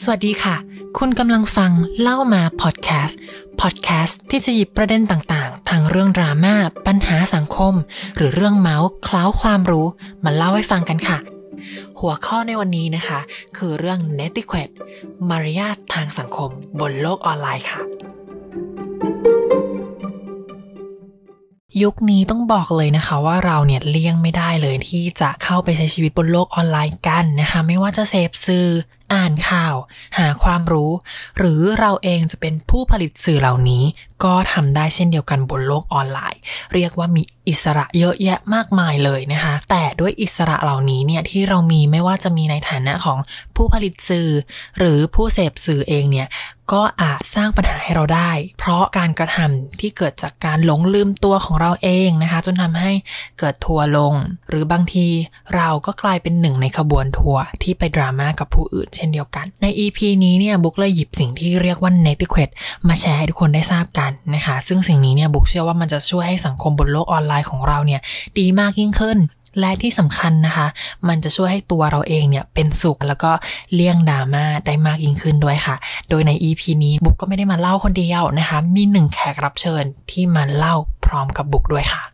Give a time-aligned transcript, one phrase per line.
[0.00, 0.56] สวัสดีค่ะ
[0.98, 3.18] คุณกำลังฟังเล่ามาพอดแคสต์
[3.60, 6.54] พอดแคสต์ที่จะหยิบประเด็นต่างๆ ทางเรื่องดราม่า
[6.86, 7.74] ปัญหาสังคม
[8.16, 9.86] หรือเรื่องเมาส์คล้าวความรู้
[10.24, 11.18] มาเล่าให้ฟังกันค่ะ
[12.00, 13.20] หัวข้อในวันนี้นะคะ
[13.56, 14.68] คือเรื่อง n e t i q u e t
[15.28, 17.80] มารยาททางสังคมบนโลกออนไลน์ค่ะ
[21.82, 28.66] ยุคนี้ต้องบอกเลยนะคะว่าเราเนี่ยเลี่ยงไม่ได้เลยที่จะเข้าไปใช้ชีวิตบนโลกออนไลน์กันนะคะ ไม่ว่าจะเสพสื่อ
[29.14, 29.74] อ่านข่าว
[30.18, 30.90] หาความรู้
[31.38, 33.84] หรือเราเองจะเป็นผู้ผลิตสื่อเหล่านี้
[34.24, 36.40] ก็ทำได้เช่นเดียวกันบนโลกออนไลน์
[36.74, 43.18] เรียกว่ามีอิสระเยอะแยะมากมายเลยนะคะ แต่ด้วยอิสระเหล่านี้เนี่ยที่เรามีไม่ว่าจะมีในฐานะของ
[43.56, 44.28] ผู้ผลิตสื่อ
[44.78, 46.28] หรือผู้เสพสื่อเองเนี่ย
[46.72, 52.92] ก็อาจสร้างปัญหาให้เราได้ เพราะการกระทำที่เกิดจากการหลงลืมตัวของเราเองนะคะ จนทำให้
[53.38, 54.14] เกิดทัวลง
[54.48, 55.06] หรือบางที
[55.56, 62.50] เราก็กลายเป็นหนึ่งในขบวนทัวร์ที่ไปดราม่ากับผู้อื่นเช่นเดียวกัน ใน EP นี้เนี่ยบุ๊กเลยหยิบสิ่งที่เรียกว่า n e t i q u e t
[62.88, 68.00] มาแชร์ให้ทุกคนได้ทราบกันนะคะ ซึ่งสิ่งนี้เนี่ยบุ๊กเชื่อว่ามันจะช่วยให้สังคมบนโลกออนไลน์ของเราเนี่ย
[68.38, 69.18] ดีมากยิ่งขึ้น
[69.60, 70.66] และที่สำคัญนะคะ
[71.08, 73.30] มันจะช่วยให้ตัวเราเองเนี่ยเป็นสุขแล้วก็
[73.74, 75.76] เลี่ยงดราม่าได้มากยิ่งขึ้นด้วยค่ะ
[76.08, 80.74] โดยใน EP นี้บุ๊กก็ไม่ได้มาเล่าคนเดียวนะคะ มีหนึ่งแขกรับเชิญที่มาเล่า
[81.06, 82.13] พร้อมกับบุ๊กด้วยค่ะ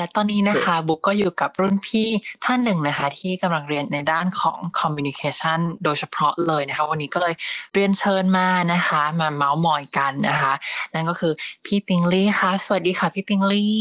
[0.00, 2.08] และตอนนี้นะคะบุ๊กก็อยู่กับรุ่นพี่
[2.44, 7.34] ท่านหนึ่งนะคะ ที่กำลังเรียนในด้านของ communication โดยเฉพาะเลยนะคะ วันนี้ก็เลย
[7.74, 10.52] เรียนเชิญมานะคะ มาเมาส์มอยกันนะคะ
[10.94, 11.32] นั่นก็คือ
[11.64, 13.80] พี่ติงลี่ค่ะ สวัสดีค่ะพี่ติงลี่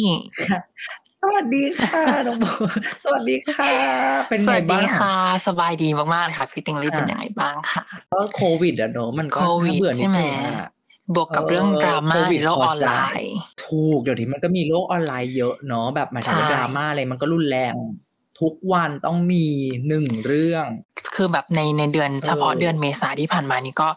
[1.24, 2.46] สวัสดีค่ะน้องโบ
[3.04, 3.72] สวัสดีค่ะ
[4.28, 5.16] เป็นสไงวัสบ้าดีงค่ะ
[5.48, 7.84] สบายดีมากๆเลยค่ะ พี่ติงลี่เป็นยังไงบ้างค่ะ
[8.14, 10.68] ก็โควิดอะเนอะมันก็โควิดน่าเบื่อนิใช่ดไหมนึงอะ
[11.16, 13.34] บวกกับเรื่องดราม่าโควิในดโลกพอออนใจไลน์
[13.66, 17.74] ถูกเดี๋ยวนี้มันก็มีโลกออนไลน์เยอะเนาะแบบหมายถึงว่าใช่ดราม่าอะไรมันก็รุนแรง
[18.42, 19.46] ทุกวันต้องมี
[19.88, 20.66] หนึ่งเรื่อง
[21.16, 23.90] คือแบบในในเดือนเฉพาะเออเดือนเมษาที่ผ่านมานี่ก็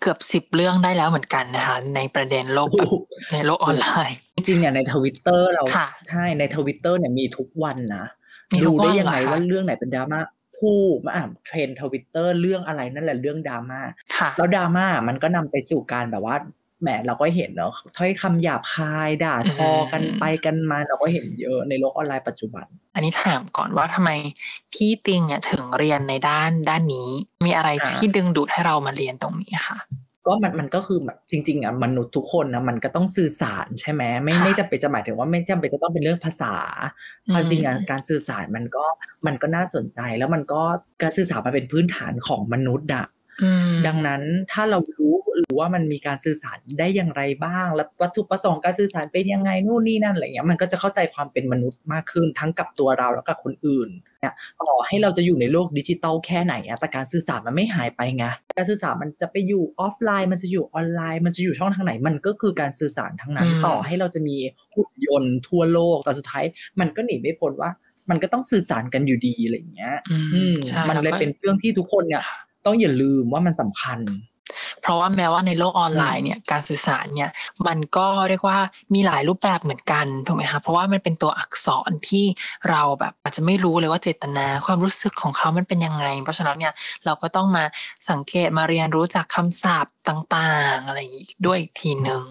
[0.00, 8.04] เกือบสิบเรื่องได้แล้วเหมือนกันนะคะในประเด็นโลกแบบถูกในโลกออนไลน์ จริงๆเนี่ยในทวิตเตอร์เราค่ะใช่ในทวิตเตอร์เนี่ยมีทุกวันนะ
[8.52, 10.20] มีทุดูกวันได้ยังไงเหรอคะว่าเรื่องไหนเป็นดราม่า
[10.60, 13.80] ผู้มาอ่านเทรนทวิตเตอร์เรื่องอะไรนั่นแหละเรื่องดราม่า
[14.16, 16.36] ค่ะแล้วดราม่ามันก็นำไปสู่การแบบว่า
[16.82, 24.10] แหมเราก็เห็นเนาะถ้อยคำหยาบคายด่าทอกันอืมไปกันมาเราก็เห็นเยอะในโลกออนไลน์ปัจจุบัน อันนี้ถามก่อนว่าทำไม
[24.72, 27.08] พี่ติงเนี่ยถึงเรียนในด้านด้านนี้
[27.46, 29.78] มีอะไรอ่าที่ดึงดูดให้เรามาเรียนตรงนี้ค่ะ
[30.26, 36.54] ก็มันมันก็คือแบบจริงๆอะมนุษย์ทุกคนนะมันก็ต้องสื่อสารใช่ไหมไม่ค่ะไม่จำเป็นจะหมายถึงว่าไม่จำเป็นจะต้องเป็นเรื่องภาษา
[37.26, 38.84] อืมความจริงอะการสื่อสารมันก็
[39.26, 40.60] มันก็น่าสนใจแล้วมันก็
[41.02, 43.19] การสื่อสารมันเป็นพื้นฐานของมนุษย์อะอืม
[43.86, 53.90] ดังนั้นถ้าเรารู้หรือว่ามันมีการสื่อสารได้อย่างไรบ้าง และวัตถุประสงค์การสื่อสารเป็นยังไงนู่นนี่นั่นอะไรเงี้ยมันก็จะเข้าใจความเป็นมนุษย์มากขึ้นทั้งกับตัวเราแล้วกับคนอื่น
[54.20, 58.24] เนี่ยต่อให้เราจะอยู่ในโลกดิจิตอลแค่ไหนอะแต่การสื่อสารมันไม่หายไปไง
[58.56, 64.36] การสื่อสารมันจะไปอยู่ออฟไลน์ มันจะอยู่ออนไลน์ มันจะอยู่ช่องทางไหน มันก็คือการสื่อสารทั้งนั้นอืมต่อให้เราจะมี
[64.74, 66.44] หุ่นยนต์ทั่วโลกแต่สุดท้าย
[66.80, 67.70] มันก็หนีไม่พ้นว่า
[68.10, 72.22] มันก็ต้องสื่อสารกันอยู่ดีอะไรอย่างเงี้ยอืมอืมใช่มันเลยแวก็เป็นเรื่องที่ทุกคนเนี่ย
[72.64, 74.00] ต้องอย่าลืมว่ามันสำคัญ
[74.80, 77.30] เพราะว่าแม้ว่าในโลกออนไลน์เนี่ยการสื่อสารเนี่ย
[77.66, 78.58] มันก็เรียกว่า
[78.94, 82.24] มีหลายรูปแบบเหมือนกันถูกไหมคะเพราะว่ามันเป็นตัวอักษรที่
[82.70, 87.64] เราแบบอาจจะไม่รู้เลยว่าเจตนาความรู้สึกของเขามันเป็นยังไง เพราะฉะนั้นเนี่ยเราก็ต้องมา
[88.10, 92.22] สังเกตมาเรียนรู้จากคำศัพท์ต่าง ๆ อะไรอย่างนี้ด้วยอีกทีหนึ่ง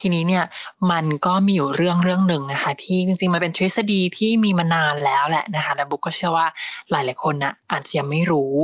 [0.00, 0.44] ทีนี้เนี่ย
[0.90, 6.46] มันก็มีอยู่เรื่องเรื่องหนึ่งนะคะ ที่จริงๆมันเป็นทฤษฎีที่มีมานานแล้วแหละนะคะและบุ๊กก็เชื่อว่า
[6.90, 8.54] หลายๆคนนะอาจจะยังไม่รู้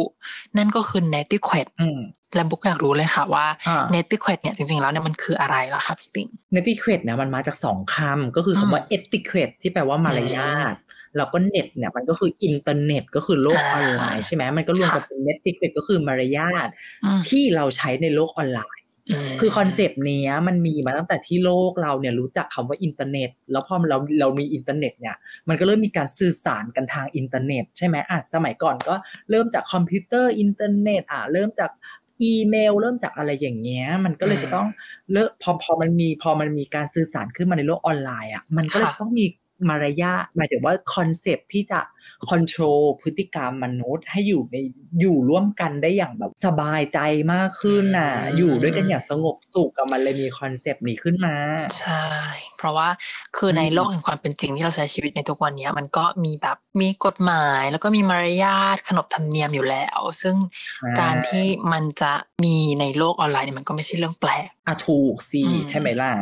[0.56, 2.00] นั่นก็คือ netiquette อืม
[2.34, 10.74] และบุ๊กอยากรู้เลยค่ะว่าอ่า netiquette เนี่ยจริงๆแล้วเนี่ยมันคืออะไรล่ะคะพี่ติงเนติเค t เนี่ยมันมาจากสองคำก็คือคำว่าอืมเอติเค t ที่แปลว่ามารยาท
[11.16, 16.68] แล้วก็เน็ตเนี่ยมันก็คืออินเทอร์เน็ตก็คือโลกออนไลน์ใช่ไหมมันก็รวมกันค่ะเป็นเนติเค t ก็คือมารยาท
[17.04, 18.83] อืมที่เราใช้ในโลกออนไลน์ม
[19.40, 25.16] คือ concept เนี้ยมันมีมาตั้งแต่ที่โลกเราเนี่ยรู้จักคำว่าอินเทอร์เน็ต แล้วพอเราเรามีอินเทอร์เน็ตเนี่ย
[25.48, 28.94] มันก็เริ่มมีการสื่อสารกันทางอินเทอร์เน็ต ใช่ไหมอะสมัยก่อนก็
[29.30, 31.70] เริ่มจากคอมพิวเตอร์อินเทอร์เน็ตอะเริ่มจาก
[32.22, 34.66] อีเมล เริ่มจากอะไรอย่างเงี้ย มันก็เลยจะต้อง
[35.12, 39.26] เลิกพอพอมันมีพอมันมีการสื่อสารขึ้นมาในโลกออนไลน์อะมันก็เลยต้องมี
[39.68, 41.80] มารยาทหมายถึงว่า concept ที่จะ
[42.28, 44.56] คอนโทรลพฤติกรรมมนุษย์ ให้อยู่ใน
[45.00, 46.98] อยู่ร่วมกันได้อย่างแบบสบายใจ
[47.32, 51.36] มากขึ้นน่ะอืมอยู่ด้วยกันอย่างสงบสุขกับมันเลยมีคอนเซปต์นี้ขึ้นมา
[51.78, 52.06] ใช่
[52.58, 52.88] เพราะว่า
[53.36, 60.36] คือในอืมโลกแห่งความเป็นจริงที่เราใช้ชีวิตในทุกวันเนี้ยมันก็มีแบบมีกฎหมายแล้วก็มีมารยาทขนบธรรมเนียมอยู่แล้ว ซึ่ง
[61.00, 62.12] การที่มันจะ
[62.44, 66.12] มีในโลกออนไลน์เนี่ยมันก็ไม่ใช่เรื่องแปลกอะถูกสิอืมใช่ไหมล่ะ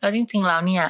[0.00, 0.84] แล้วจริง ๆ แล้วเนี่ย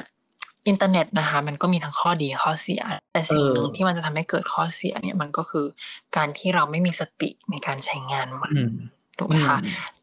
[0.67, 2.81] อินเทอร์เน็ตนะคะ มันก็มีทั้งข้อดีข้อเสีย
[3.13, 5.65] แต่สิ่งหนึ่งที่มันจะทำให้เกิดข้อเสียเนี่ยมันก็คือ
[6.17, 8.73] การที่เราไม่มีสติในการใช้งานมันอืม
[9.17, 9.57] ถูกไหมคะ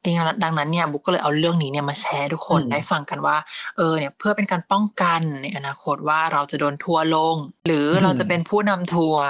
[0.05, 3.37] ดังนั้นดังนั้นเนี่ยบุ๊กก็เลยเอาเรื่องนี้เนี่ยมาแชร์ทุกคนอืมได้ฟังกันว่า
[3.77, 9.25] เออเนี่ยเพื่อเป็นการป้องกันในอนาคตว่าเราจะโดนทัวร์ลง หรือเราจะเป็นผู้นำทัวร์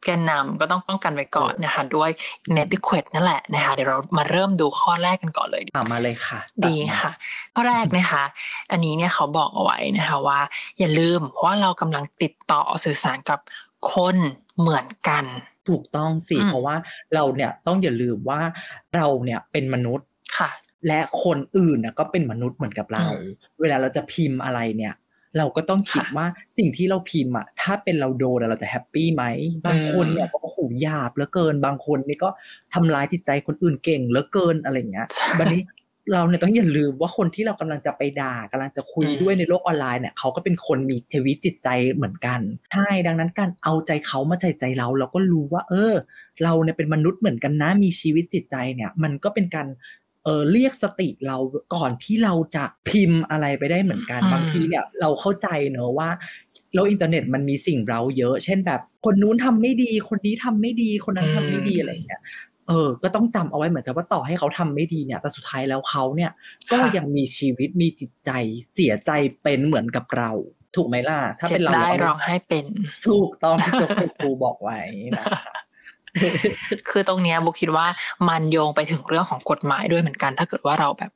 [0.05, 2.11] แกนนำก็ต้องป้องกันไว้ก่อนนะคะด้วย
[2.57, 7.13] Netiquette นั่นแหละนะคะเดี๋ยวเรามาเริ่มดูข้อแรกกันก่อนเลยอ่ามาเลยค่ะ ดีค่ะ
[7.55, 8.25] ข้อแรกนะคะ
[8.71, 10.41] อันนี้เนี่ยเขาบอกเอาไว้นะคะว่า
[10.79, 13.41] อย่าลืมว่าเรากำลังติดต่อสื่อสารกับ
[13.93, 14.17] คน
[14.59, 15.25] เหมือนกัน
[15.69, 16.77] ถูกต้องสิอืมเพราะว่า
[17.15, 18.41] เราเนี่ยต้องอย่าลืมว่า
[18.97, 20.07] เราเนี่ยเป็นมนุษย์
[20.39, 20.51] ค่ะ
[20.87, 23.29] และคนอื่นน่ะก็เป็นมนุษย์เหมือนกับเราอืม
[23.61, 24.95] เวลาเราจะพิมพ์อะไรเนี่ย
[25.39, 26.27] เราก็ต้องคิดค่ะว่า
[26.59, 29.25] สิ่งที่เราพิมพ์อะถ้าเป็นเราโดนอะเราจะแฮปปี้ไหม
[29.67, 32.29] บางคนเนี่ยก็โอ้โหหยาบเหลือเกิน บางคนนี่ก็
[32.75, 35.63] ทำร้ายจิตใจคนอื่นเก่งเหลือเกินอะไรอย่างเงี้ยใช่บันนี้
[36.13, 42.41] เราเนี่ยต้องอย่าลืมว่าคนที่เรากำลังจะไปด่ากำลังจะคุยอืมด้วยในโลกออนไลน์เนี่ยเขาก็เป็นคนมีชีวิตจิตใจเหมือนกัน
[42.73, 45.95] ใช่ดังนั้นการเอาใจเขามาใจใจเราเราก็รู้ว่า เออ
[46.45, 49.67] เราเนี่ยเป็นมนุษย์เหมือนกันนะมีชีวิตจิตใจเนี่ย มันก็เป็นการ
[50.27, 51.37] เออเรียกสติเรา
[51.75, 56.11] ก่อนที่เราจะพิมพ์อะไรไปได้เหมือนกันอืมบางทีเนี่ยเราเข้าใจเนอะว่า
[56.75, 62.23] โลกอินเทอร์เน็ตมันมีสิ่งเราเยอะ เช่นแบบ คนนู้นทำไม่ดี คนนี้ทำไม่ดีคนนั้นทำไม่ดีอะไรอย่างเงี้ย
[62.69, 66.31] เออ ก็ต้องจำเอาไว้เหมือนกันว่าต่อให้เขาทำไม่ดีเนี่ย แต่สุดท้ายแล้วเขาเนี่ย
[66.71, 68.31] ก็ค่ะยังมีชีวิตมีจิตใจ
[68.75, 69.11] เสียใจ
[69.43, 70.31] เป็นเหมือนกับเรา
[70.77, 72.65] ถูกไหมล่ะ ถ้าเจ็เป็บนเราได้เราร้องให้เป็น
[73.09, 74.79] ถูกต้องที่เจบครูบอกไว้
[75.19, 75.66] นะคะ
[76.91, 77.87] คือตรงเนี้ยบุ๊กคิดว่า
[78.29, 81.11] มันโยงไปถึงเรื่องของกฎหมายด้วยเหมือนกัน ถ้าเกิดว่าเราแบบ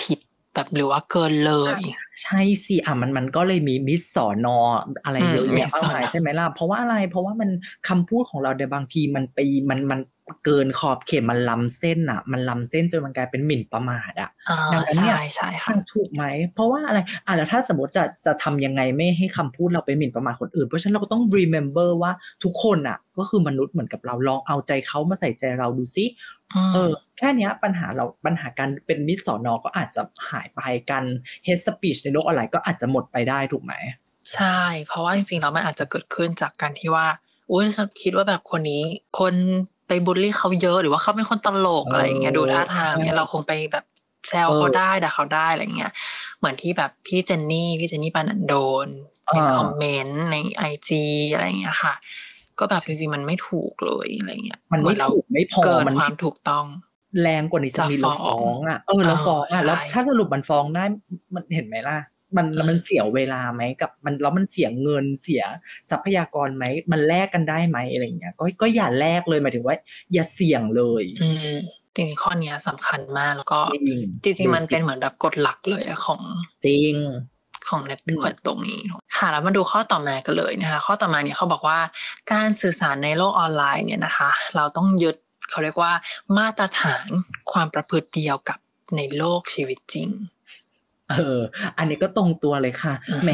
[0.00, 0.18] ผิด
[0.54, 1.80] แบบหรือว่าเกินเลย
[2.22, 4.56] ใช่สิอะมันมันก็เลยมีมิสสอนอ
[5.04, 7.50] อะไรอืมเยอะมิแยะสสอนอมากมายใช่ไหมล่ะเพราะว่าอะไรเพราะว่ามัน
[7.88, 9.38] คำพูดของเราในบางทีมันไป
[9.70, 10.00] มันมัน
[10.44, 16.24] เกินขอบเขตมันล้ำเส้นอะ มันล้ำเส้นจนมันกลายเป็นหมิ่นประมาทอะอ่าดังนั้นเนี่ยใช่ใช่ค่ะอะถูกไหม
[16.54, 22.12] เพราะว่าอะไรอะแล้วถ้าสมมติจะจะทำยังไงไม่ให้คำพูดเราไปหมิ่นประมาทคนอื่น เพราะฉะนั้นเราก็ต้อง remember ว่า
[22.44, 26.04] ทุกคนอะ ก็คือมนุษย์เหมือนกับเราลองเอาใจเขามาใส่ใจเราดูซิ
[26.74, 31.04] เออแค่เนี้ยปัญหาเราปัญหาการเป็นมิตรสอนอก็อาจจะหายไปกัน
[31.46, 33.74] hate speech ในโลกออนไลน์ก็อาจจะหมดไปได้ถูกไหม
[34.34, 37.06] ใช่ เพราะว่าจริงๆแล้วมันอาจจะเกิดขึ้นจากการที่ว่า
[37.50, 38.82] อุ้ยฉันคิดว่าแบบคนนี้
[39.18, 39.34] คน
[39.88, 43.84] ไปบูลลี่เขาเยอะหรือว่าเขาเป็นคนตลกเออออะไรอย่างเงี้ยดูท่าทางเนี่ยใช่เราคงไปแบบ
[44.28, 45.92] แซวเออเขาได้ด่าเขาได้อะไรเงี้ย
[46.38, 48.54] เหมือนที่แบบพี่เจนนี่พี่เจนนี่ปานันโด
[48.86, 48.88] น
[49.34, 51.94] เป็นอ่าคอมเมนต์ในไอจีอะไรเงี้ยค่ะ
[52.58, 56.66] ก็แบบจริงๆมันไม่ถูกเลยอะไรเงี้ยมันเหไม่เราถูกไม่พอเกินมันความถูกต้อง
[57.22, 60.84] แรงกว่านี้จะมีจะเราฟ้ฟ้อองงอะเออเราฟ้องเออะอแล้วใช่ถ้าสรุปมันฟ้องได้
[61.34, 61.96] มันเห็นไหมล่ะ
[62.36, 65.42] มันอืมมันเสียเวลาไหมกับมันแล้วมันเสียเงินเสีย
[65.90, 69.76] ทรัพยากรไหมมันแลกกันได้ไหมอะไรอย่างเงี้ยก็ก็อย่าแลกเลยหมายถึงว่า
[70.12, 71.56] อย่าเสี่ยงเลยอืม
[71.96, 73.60] จริงๆข้อเนี้ยสำคัญมากแล้วก็
[74.24, 76.22] จริงจริงๆมันเป็นเหมือนแบบกฎหลักเลยอะของ
[76.66, 76.94] จริง
[77.68, 81.78] ของเน็ตควยตรงนี้เนอะค่ะแล้วมาดูข้อต่อมากันเลยนะคะ ข้อต่อมาเนี่ยเขาบอกว่า
[82.32, 85.16] การสื่อสารในโลกออนไลน์เนี่ยนะคะ เราต้องยึด
[85.50, 85.92] เขาเรียกว่า
[86.38, 87.06] มาตรฐาน
[87.52, 88.58] ความประพฤติเดียวกับ
[88.96, 90.08] ในโลกชีวิตจริง
[91.10, 91.40] เออ
[91.78, 93.30] อันนี้ก็ตรงตัวเลยค่ะอือฮึแหม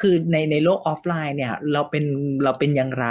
[0.00, 2.04] คือในในโลกออฟไลน์เนี่ย เราเป็น
[2.44, 3.06] เราเป็นอย่างไร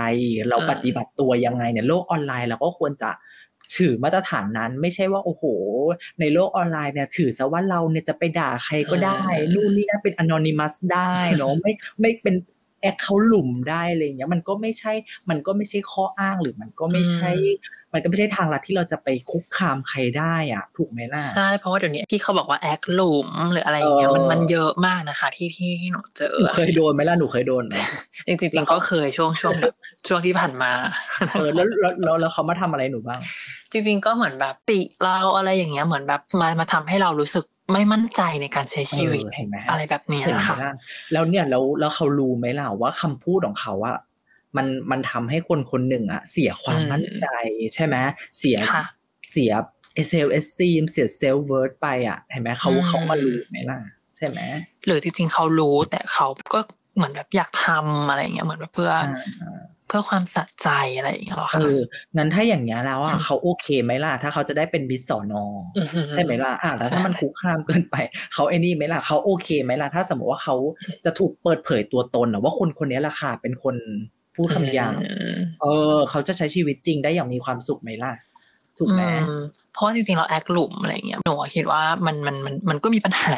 [0.50, 3.12] เราอืมปฏิบัติตัวยังไงเนี่ยโลกออนไลน์เราก็ควรจะ
[3.78, 5.44] ถือมาตรฐานนั้นไม่ใช่ว่าโอ้โห
[6.20, 9.20] ในโลกออนไลน์เนี่ยถือซะว่าเราเนี่ยจะไปด่าใครก็ได้
[9.54, 12.36] นู่นนี่นั่นเป็น anonymous ได้เนาะไม่ไม่เป็น
[12.82, 14.94] แอคเขาหลุมได้อะไรอย่างเงี้ยมันก็ไม่ใช่
[15.30, 17.32] มันก็ไม่ใช่ข้ออ้างหรือมันก็ไม่ใช่
[17.94, 27.76] มันก็ไม่ใช่ทางลัดที่เราจะไปคุกคามใครได้อะถูกไหมล่ะใช่เพราะว่าเดี๋ยวนี้ที่เขาบอกว่าแอคหลุมหรืออะไรอย่างเงี้ยมันเออมันเยอะมากนะคะ ที่ที่ที่หนูเจอหนูเคยโดนไหมล่ะหนูเคยโดนไหม
[28.28, 29.76] จริงๆจริงๆก็เคยช่วงช่วงแบบ
[30.08, 30.72] ช่วงที่ผ่านมา
[31.32, 33.20] เออแล้วแล้วแล้วแล้วเขามาทำอะไรหนูบ้าง
[33.72, 40.74] จริง ๆ ก็เหมือนแบบติเราอะไรอย่างเงี้ยเหมือนแบบมามาทำให้เรารู้สึก ไม่มั่นใจในการใช้ชีวิตเออเห็นไหมอะไรแบบเนี้ยเห็นไหมค่ะล่ะ
[41.12, 43.98] แล้วเนี่ยแล้วแล้วเขารู้ไหมล่ะว่าคำพูดของเขาอะ
[44.58, 47.28] มันมันทำให้คนคนหนึ่งอะเสียความอืมมั่นใจ
[47.76, 47.96] ใช่ไหม
[48.40, 48.84] เสียค่ะ
[49.32, 49.52] เสีย
[50.10, 53.80] เซลล์เอสตีมเสียเซลล์เวิร์ดไปอะเห็นไหมเขาอืมเขามารู้ไหมล่ะ
[54.16, 54.40] ใช่ไหม
[54.86, 56.60] หรือจริงๆเขารู้แต่เขาก็
[56.96, 59.04] เหมือนแบบอยากทำอะไรอย่างเงี้ยเหมือนแบบเพื่ออ
[59.42, 59.59] อ่า
[59.90, 61.80] เพื่อความสะใจอะไรอย่างเงี้ยหรอเอคะอ
[62.18, 65.44] งั้นถ้าอย่างเงี้ยแล้วอะเขาโอเคไหมล่ะ ถ้าเขาจะได้เป็นบิสสอนอ
[65.78, 67.96] อือหือใช่ไหมล่ะอะแล้วถ้าใช่มันคุกคามเกินไป
[68.34, 70.56] เขาไอ้นี่ไหมล่ะเขาโอเคไหมล่ะถ้าสมมติว่าเขา
[71.06, 73.76] จะถูกเปิดเผยตัวตนนะว่าคนคนนี้แหละค่ะเป็นคน
[74.36, 78.14] พูดคำหยาบอืมเออ เขาจะใช้ชีวิตจริงได้อย่างมีความสุขไหมล่ะ
[78.78, 79.42] ถูกไหมอืม
[79.74, 83.36] เพราะว่าจริงๆเราแอคหลุมอะไรอย่างเงี้ยหนูอะคิดว่ามันมันมันมันก็มีปัญหา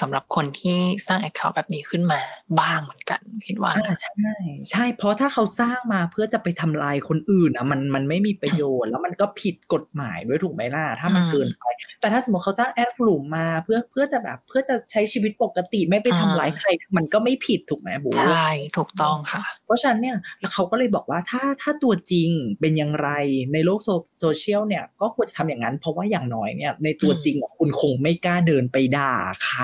[0.00, 2.20] สำหรับคนที่สร้างแอคเคาท์แบบนี้ขึ้นมา
[2.60, 4.34] บ้างเหมือนกัน คิดว่าอ่าใช่
[4.70, 11.64] ใช่ เพราะถ้าเขาสร้างมาเพื่อจะไปทำลายคนอื่นอะมันมันไม่มีประโยชน์ แล้วมันก็ผิดกฎหมายด้วยถูกไหมล่ะถ้ามันอืมเกินไป
[12.00, 22.30] แต่ถ้าสมมติเขาสร้างแอคหลุมมาเพื่อเพื่อจะแบบเพื่อจะใช้ชีวิตปกติไม่ไปทำร้ายใครมันก็ไม่ผิดถูกไหมบุ๊กใช่ถูกต้องค่ะ เพราะฉะนั้นเนี่ยแล้วเขาก็เลยบอกว่าถ้าถ้าตัวจริง
[22.60, 23.10] เป็นอย่างไร
[23.52, 29.12] ในโลกโซโซเชียลเนี่ยก็ควรจะทำอย่างนั้น เพราะว่าอย่างน้อยเนี่ยในตัวอืมจริงอะคุณคงไม่กล้าเดินไปด่า
[29.46, 29.62] ใคร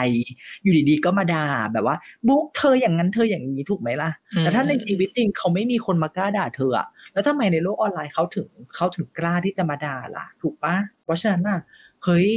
[0.63, 1.97] อยู่ดีๆก็มาด่าแบบว่า
[2.29, 11.61] บุ๊กเธออย่างนั้นเธออย่างนี้ถูกไหมล่ะ แต่ถ้าในชีวิตจริงเขาไม่มีคนมากล้าด่าเธออะแล้วทำไมในโลกออนไลน์เขาถึงเขาถึงกล้าที่จะมาด่าล่ะ ถูกปะเพราะฉะนั้นน่ะ
[12.05, 12.29] เฮ้ย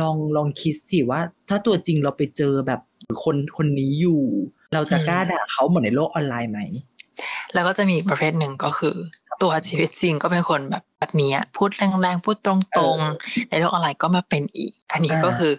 [0.00, 2.80] ลองลองคิดสิว่า ถ้าตัวจริงเราไปเจอแบบ
[3.24, 4.22] คนคนนี้อยู่
[4.74, 6.60] เราจะกล้าด่าเขาเหมือนในโลกออนไลน์ไหม
[7.54, 8.96] แล้วก็จะมีอีกประเภทหนึ่งก็คือ
[9.42, 12.54] ตัวชีวิตจริงก็เป็นคนแบบแบบนี้อะพูดแรงๆ พูดตร
[12.94, 15.52] งๆ ในโลกออนไลน์ก็มาเป็นอีก อันนี้อ่าก็คือ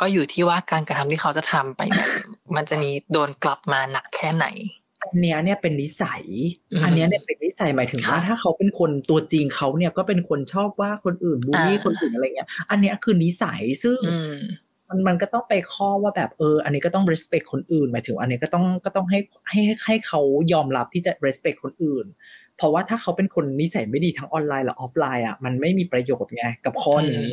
[0.00, 2.08] ก็อยู่ที่ว่าการกระทำที่เขาจะทำไปเนี่ย
[2.56, 4.46] มันจะมีโดนกลับมาหนักแค่ไหน
[5.02, 6.22] อันเนี้ยเนี่ยเป็นนิสัย
[6.72, 14.36] อืมอันเนี้ยเนี่ยเป็นนิสัยหมายถึงว่าค่ะถ้าเขาเป็นคนตัวจริงเขาเนี่ยก็เป็นคนชอบว่าคนอื่นบูลลี่อ่าคนอื่นอะไรเงี้ย อันเนี้ยคือนิสัยซึ่งอืม
[14.88, 19.18] มันมันก็ต้องไปข้อว่าแบบเออ อันนี้ก็ต้อง respect คนอื่นหมายถึง อันนี้ก็ต้องก็ต้องให้
[19.50, 20.20] ให้ให้ให้เขา
[20.52, 22.06] ยอมรับที่จะ respect คนอื่น
[22.56, 27.26] เพราะว่าถ้าเขาเป็นคนนิสัยไม่ดีทั้งออนไลน์หรือออฟไลน์อะมันไม่มีประโยชน์ไงกับข้อนี้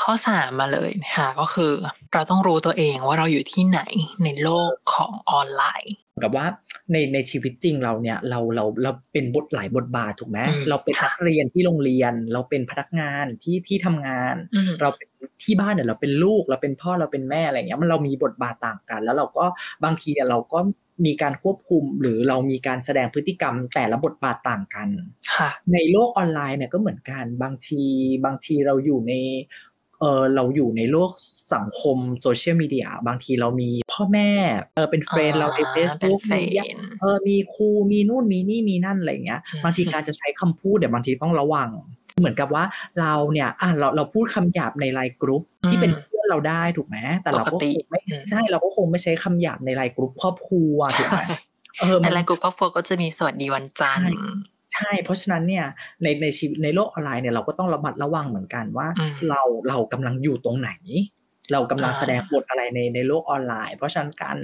[0.00, 1.72] ข้อสามมาเลยนะคะก็คือ
[2.12, 3.80] เราต้องรู้ตัวเองว่าเราอยู่ที่ไหน
[4.24, 6.46] ในโลกของออนไลน์กับว่า
[6.92, 15.08] ในในชีวิตจริงเราเนี่ยเราเราเราเป็นบทหลายบทบาทถูกไหมอืมเราเป็นค่ะนักเรียนที่โรงเรียน เราเป็นพนักงานที่ที่ทำงานอืมเราเป็น
[15.42, 19.44] ที่บ้านเนี่ยเราเป็นลูกเราเป็นพ่อเราเป็นแม่อะไรเงี้ยมันเรามีบทบาทต่างกัน แล้วเราก็
[19.84, 20.58] บางทีเนี่ยเราก็
[21.06, 24.88] มีการควบคุมหรือเรามีการแสดงพฤติกรรมแต่ละบทบาทต่างกัน
[25.34, 27.82] ค่ะในโลกออนไลน์เนี่ยก็เหมือนกันบางที
[28.24, 29.12] บางทีเราอยู่ใน
[30.00, 31.10] เออเราอยู่ในโลก
[31.54, 34.30] สังคมโซเชียลมีเดียบางทีเรามีพ่อแม่
[34.74, 41.68] เออเป็น friend เราในอ่าเฟซบุ๊กมีญาติเป็น friend เออมีครูมีนู่นมีนี่มีนั่นอะไรเงี้ยอืมบางทีการจะใช้คำพูดเดี๋ยวบางทีต้องระวัง
[42.18, 42.64] เหมือนกับว่า
[43.00, 51.22] เราเนี่ยอะเราเราพูดคำหยาบใน LINE group ที่เป็นเพื่อนเราได้ถูกไหมแต่เราก็ปกติคงไม่อืมใช่เราก็คงไม่ใช้คำหยาบใน LINE group ครอบครัวถูกไหม
[51.80, 54.18] เออมันในไลน์กลุ่มครอบครัวก็จะมีสวัสดีวันจันทร์
[54.72, 55.64] ใช่ เพราะฉะนั้นเนี่ย
[56.02, 60.70] ในในชีวิตในโลกออนไลน์เนี่ยเราก็ต้องระมัดระวังเหมือนกันว่าอืมเราเรากำลังอยู่ตรงไหน
[61.52, 64.38] เรากำลังอ่าแสดงบทอะไรในในโลกออนไลน์ เพราะฉะนั้นการ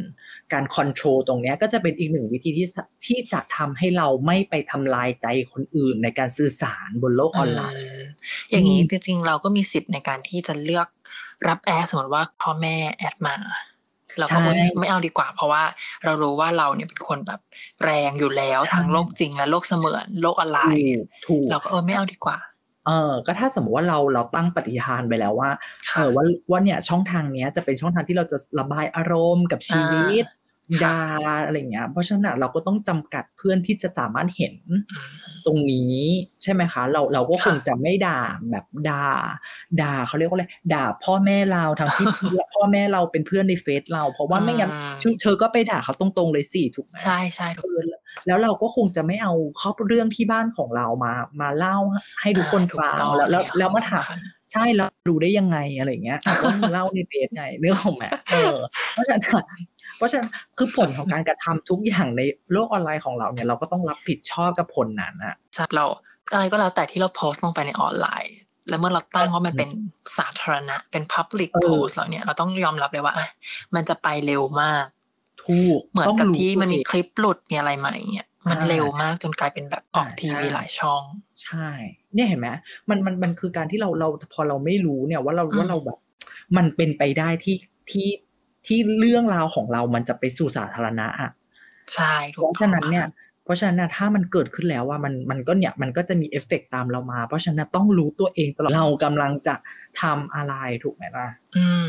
[0.52, 8.04] การ control ตรงเนี้ยก็จะเป็นอีกหนึ่งวิธีที่สที่จะทำให้เราไม่ไปทำร้ายใจคนอื่นในการสื่อสารบนโลกออนไลน์ม
[8.50, 10.88] อย่างนี้อืมจริงๆ เราก็มีสิทธิ์ในการที่จะเลือก
[11.48, 13.34] รับ add สมมติว่าพ่อแม่ add มา
[14.18, 15.62] เราก็ไม่ไม่เอาดีกว่า เพราะว่า
[16.04, 17.40] เรารู้ว่าเราเนี่ยเป็นคนแบบ
[17.84, 22.38] แรงอยู่แล้วทั้งโลกจริงและโลกเสมือนโลกออนไลน์ถูกถูกเราก็เออไม่เอาดีกว่า
[22.86, 30.43] เออก็ถ้าสมมติว่าเราเราตั้งปฏิฐานไปแล้วว่าเอค่ะอว่าว่าเนี่ยช่องทางเนี้ยจะเป็นช่องทางที่เราจะระบายอารมณ์กับชีวิตค่ะ
[30.84, 30.98] ดา
[31.46, 34.54] อะไรอย่างเงี้ย เพราะฉะนั้นอะเราก็ต้องจำกัดเพื่อนที่จะสามารถเห็น
[34.92, 35.10] อืม
[35.46, 35.94] ตรงนี้
[36.42, 38.18] ใช่ไหมคะ เราเราก็คค่ะงจะไม่ด่า
[38.50, 39.04] แบบด่า
[39.82, 42.06] ด่าเขาเรียกว่าอะไรด่าพ่อแม่เราทั้งที่
[42.54, 44.70] พ่อแม่เราเป็นเพื่อนในเฟซเรา เพราะว่าไม่งั้น
[45.02, 47.80] อืมเธอก็ไปด่าเขาตรงๆเลยสิถูกไหมใช่ใช่เออ
[48.26, 51.76] แล้วเราก็คงจะไม่เอาข้อเรื่องที่บ้านของเรามา มาเล่า
[52.20, 54.18] ให้ทุกคนฟังอ่าถูกต้องแล้วแล้วเนี่ยแล้วมาถามสำคัญ
[54.52, 58.56] ใช่แล้วรู้ได้ยังไงอะไรอย่างเงี้ยก็มาเล่าในเฟซไงเรื่องของแม่เออ
[58.92, 59.22] เพราะฉะนั้น
[59.96, 62.22] เพราะฉะนั้นคือผลของการกระทำทุกอย่างใน
[62.52, 65.84] โลกออนไลน์ของเราเนี่ยเราก็ต้องรับผิดชอบกับผลนั้นอะใช่เรา
[66.32, 68.34] อะไรก็แล้วแต่ที่เราโพสต์ลงไปในออนไลน์
[68.68, 69.70] แล้วเมื่อเราตั้งว่ามันเป็น
[70.18, 73.28] สาธารณะ เป็น Public เออ Post แล้วเนี่ยเราต้องยอมรับเลยว่าอะ
[73.74, 74.84] มันจะไปเร็วมาก
[75.44, 81.02] ถูกเหมือนต้องกับรู้ที่มันมีตัวเองคลิปหลุดมีอะไรใหม่เนี่ยมันอ่าเร็วมากจนกลายเป็นแบบออกอ่าทีวีใช่หลายช่อง
[81.42, 81.68] ใช่
[82.14, 82.48] เนี่ยเห็นไหม
[82.88, 85.98] มันมันมันคือการที่เราเราพอเราไม่รู้เนี่ยว่าเราอืมว่าเราแบบ
[86.56, 87.56] มันเป็นไปได้ที่
[87.90, 88.06] ที่
[88.66, 91.30] ที่เรื่องราวของเรามันจะไปสู่สาธารณะอะ
[91.94, 93.06] ใช่ถูเพกราะต้ฉะองนั้นเนี่ย
[93.44, 99.54] เพราะฉะนั้นน่ะถ้ามันเกิดขึ้นแล้วว่ามันมันก็เนี่ยมันก็จะมีเอฟเฟกต์ตามเรามา เพราะฉะนั้นต้องรู้ตัวเองตลอดเรากำลังจะ
[100.02, 101.88] ทำอะไรถูกไหมล่ะอืม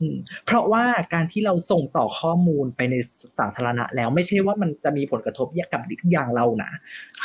[0.00, 2.94] อืมเพราะว่าการที่เราส่งต่อข้อมูลไปใน
[3.38, 5.80] สาธารณะแล้วไม่ใช่ว่ามันจะมีผลกระทบกับ
[6.12, 6.70] อย่างเรานะ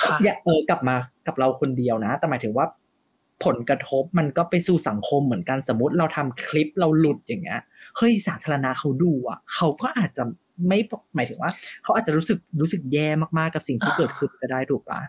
[0.02, 0.96] ค่ะอย่าเออกลับมา
[1.28, 2.66] กับเราคนเดียวนะ แต่หมายถึงว่า
[3.46, 7.60] ผลกระทบมันก็ไปสู่สังคมเหมือนกันสมมติเราทำคลิปเราหลุดอย่างเงี้ย
[7.98, 10.24] เฮ้ยสาธารณะเขาดูอะเขาก็อาจจะ
[10.68, 10.80] ไม่
[11.16, 11.52] หมายถึงว่า
[11.84, 13.08] เขาอาจจะรู้สึกรู้สึกแย่
[13.38, 15.02] มากๆกับสิ่งที่อ่าเกิดขึ้นก็ได้ถูกปะ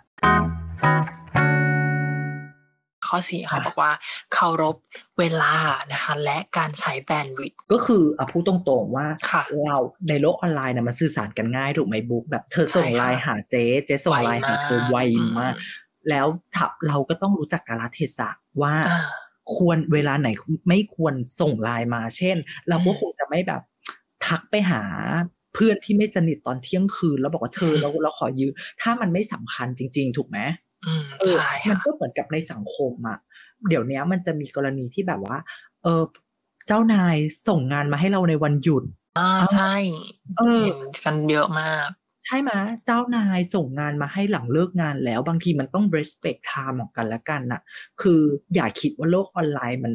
[3.07, 3.93] ข้อสี่เขาค่ะบอกว่า
[4.33, 4.77] เคารพ
[5.19, 5.55] เวลา
[5.93, 15.55] นะคะและการใช้แบนด์วิดต์ก็คืออะพูดตรงๆว่าค่ะเราในโลกออนไลน์นะมันสื่อสารกันง่ายถูกไหมบุ๊กแบบเธอส่งใช่ค่ะไลน์หาเจ๊เจ๊ส่งไลน์หาเธอไวอืมาก
[16.09, 18.29] แล้วถ้าเราก็ต้องรู้จักกาลเทศะ
[18.63, 19.01] ว่าอ่า
[19.55, 20.29] ควรเวลาไหน
[20.69, 22.37] ไม่ควรส่งไลน์มา เช่น
[22.69, 23.63] เราก็อืมคงจะไม่แบบ
[24.27, 24.83] ทักไปหา
[25.55, 30.39] เพื่อนที่ไม่สนิทตอนเที่ยงคืน แล้วบอกว่าเธอเราเราขอยืมถ้ามันไม่สำคัญจริง ๆ ถูกไหม
[30.87, 33.19] อืมเออใช่มันค่ะก็เหมือนกับในสังคมอะ
[33.69, 35.37] เดี๋ยวนี้มันจะมีกรณีที่แบบว่า
[35.83, 36.03] เออ
[36.67, 37.17] เจ้านาย
[37.49, 38.85] ส่งงานมาให้เราในวันหยุด
[39.19, 39.75] อ่าใช่
[40.39, 41.89] เออเห็นกันเยอะมาก
[42.25, 42.51] ใช่ไหม
[42.85, 47.63] เจ้านายส่งงานมาให้หลังเลิกงานแล้ว บางทีมันต้อง respect time ของกันและกันน่ะ
[48.03, 48.21] คือ
[48.55, 49.95] อย่าคิดว่าโลกออนไลน์มัน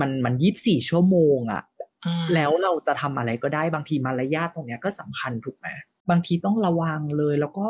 [0.00, 1.62] มันมันยี่สิบสี่ชั่วโมงอะ
[2.06, 5.68] อืมแล้วเราจะทำอะไรก็ได้บางทีมารยาทตรงเนี้ยก็สำคัญถูกไหม
[6.10, 7.66] บางทีต้องระวังเลย แล้วก็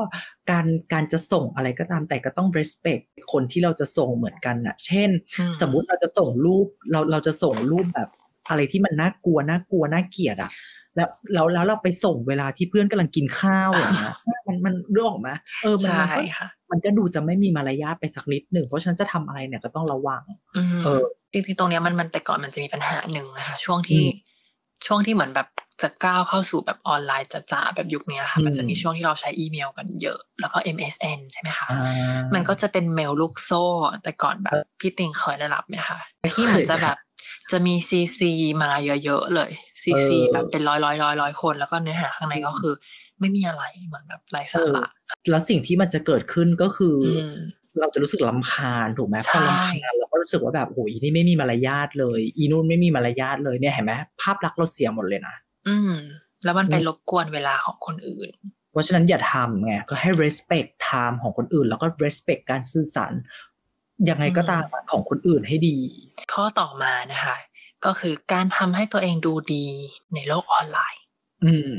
[0.51, 3.03] การการจะส่งอะไรก็ตามแต่ก็ต้อง respect
[3.33, 8.09] คนที่เราจะส่งเหมือนกันน่ะเช่นอืมสมมุติเราจะส่งรูปเราเราจะส่งรูปแบบ
[8.49, 10.51] อะไรที่มันน่ากลัวน่ากลัวน่าเกลียดอะ
[10.97, 14.15] แล้วแล้วแล้วเราไปส่งเวลาที่เพื่อนกำลังกินข้าวอย่างเงี้ย
[14.47, 15.31] มันมันเรื่องออกไหม
[15.63, 20.23] เออมันใช่มันก็ค่ะมันก็ดูจะไม่มีมารยาทไปสักนิดหนึ่งเพราะฉะนั้นจะทำอะไรเนี่ยก็ต้องระวัง
[20.57, 24.35] อืมเออจริงๆตรงเนี้ยมันมันแต่ก่อนมันจะมีปัญหาหนึ่งนะคะช่วงที่อืม
[24.87, 25.49] ช่วงที่เหมือนแบบ
[25.83, 31.83] จะก้าวเข้าสู่แบบออนไลน์จ๋าๆแบบยุคเนี้ยค่ะอืมมันจะมีช่วงที่เราใช้อีเมลกันเยอะ แล้วก็ MSN ใช่ไหมคะอ่า
[32.35, 33.65] มันก็จะเป็นเมลลูกโซ่
[34.03, 36.97] แต่ก่อนแบบเออพี่ติงเคยได้รับไหมคะไม่เคยที่เหมือนจะแบบ
[37.53, 38.31] จะมีซีซี
[38.63, 38.71] มา
[39.05, 39.51] เยอะๆเลย
[39.83, 42.75] ซีซีเออแบบเป็นร้อยร้อยร้อยร้อยคน แล้วก็เนื้อหาข้างในก็คือ
[43.21, 44.85] ไม่มีอะไรเหมือนแบบไร้สาระ
[45.31, 47.37] แล้วสิ่งที่มันจะเกิดขึ้นก็คืออม
[47.81, 55.35] เราจะรู้สึกรำคาญถูกไหมใช่พอรำคาญเราก็รู้สึกว่าแบบโอ้ยนี่ไม่มีมารยาทเลย อีนู่นไม่มีมารยาทเลยเนี่ยเห็นไหมภาพลักษณ์เราเสียหมดเลยนะ
[55.69, 55.93] อืม
[56.45, 58.31] แล้วมันไปอืมรบกวนเวลาของคนอื่น
[58.73, 63.13] เพราะฉะนั้นอย่าทำไงก็ให้ respect time ของคนอื่น แล้วก็ respect การสื่อสาร
[64.11, 65.77] ยังไงก็ตามของคนอื่นให้ดี
[66.33, 67.37] ข้อต่อมานะคะ
[67.85, 69.67] ก็คือการทำให้ตัวเองดูดี
[70.15, 71.03] ในโลกออนไลน์
[71.45, 71.75] อืม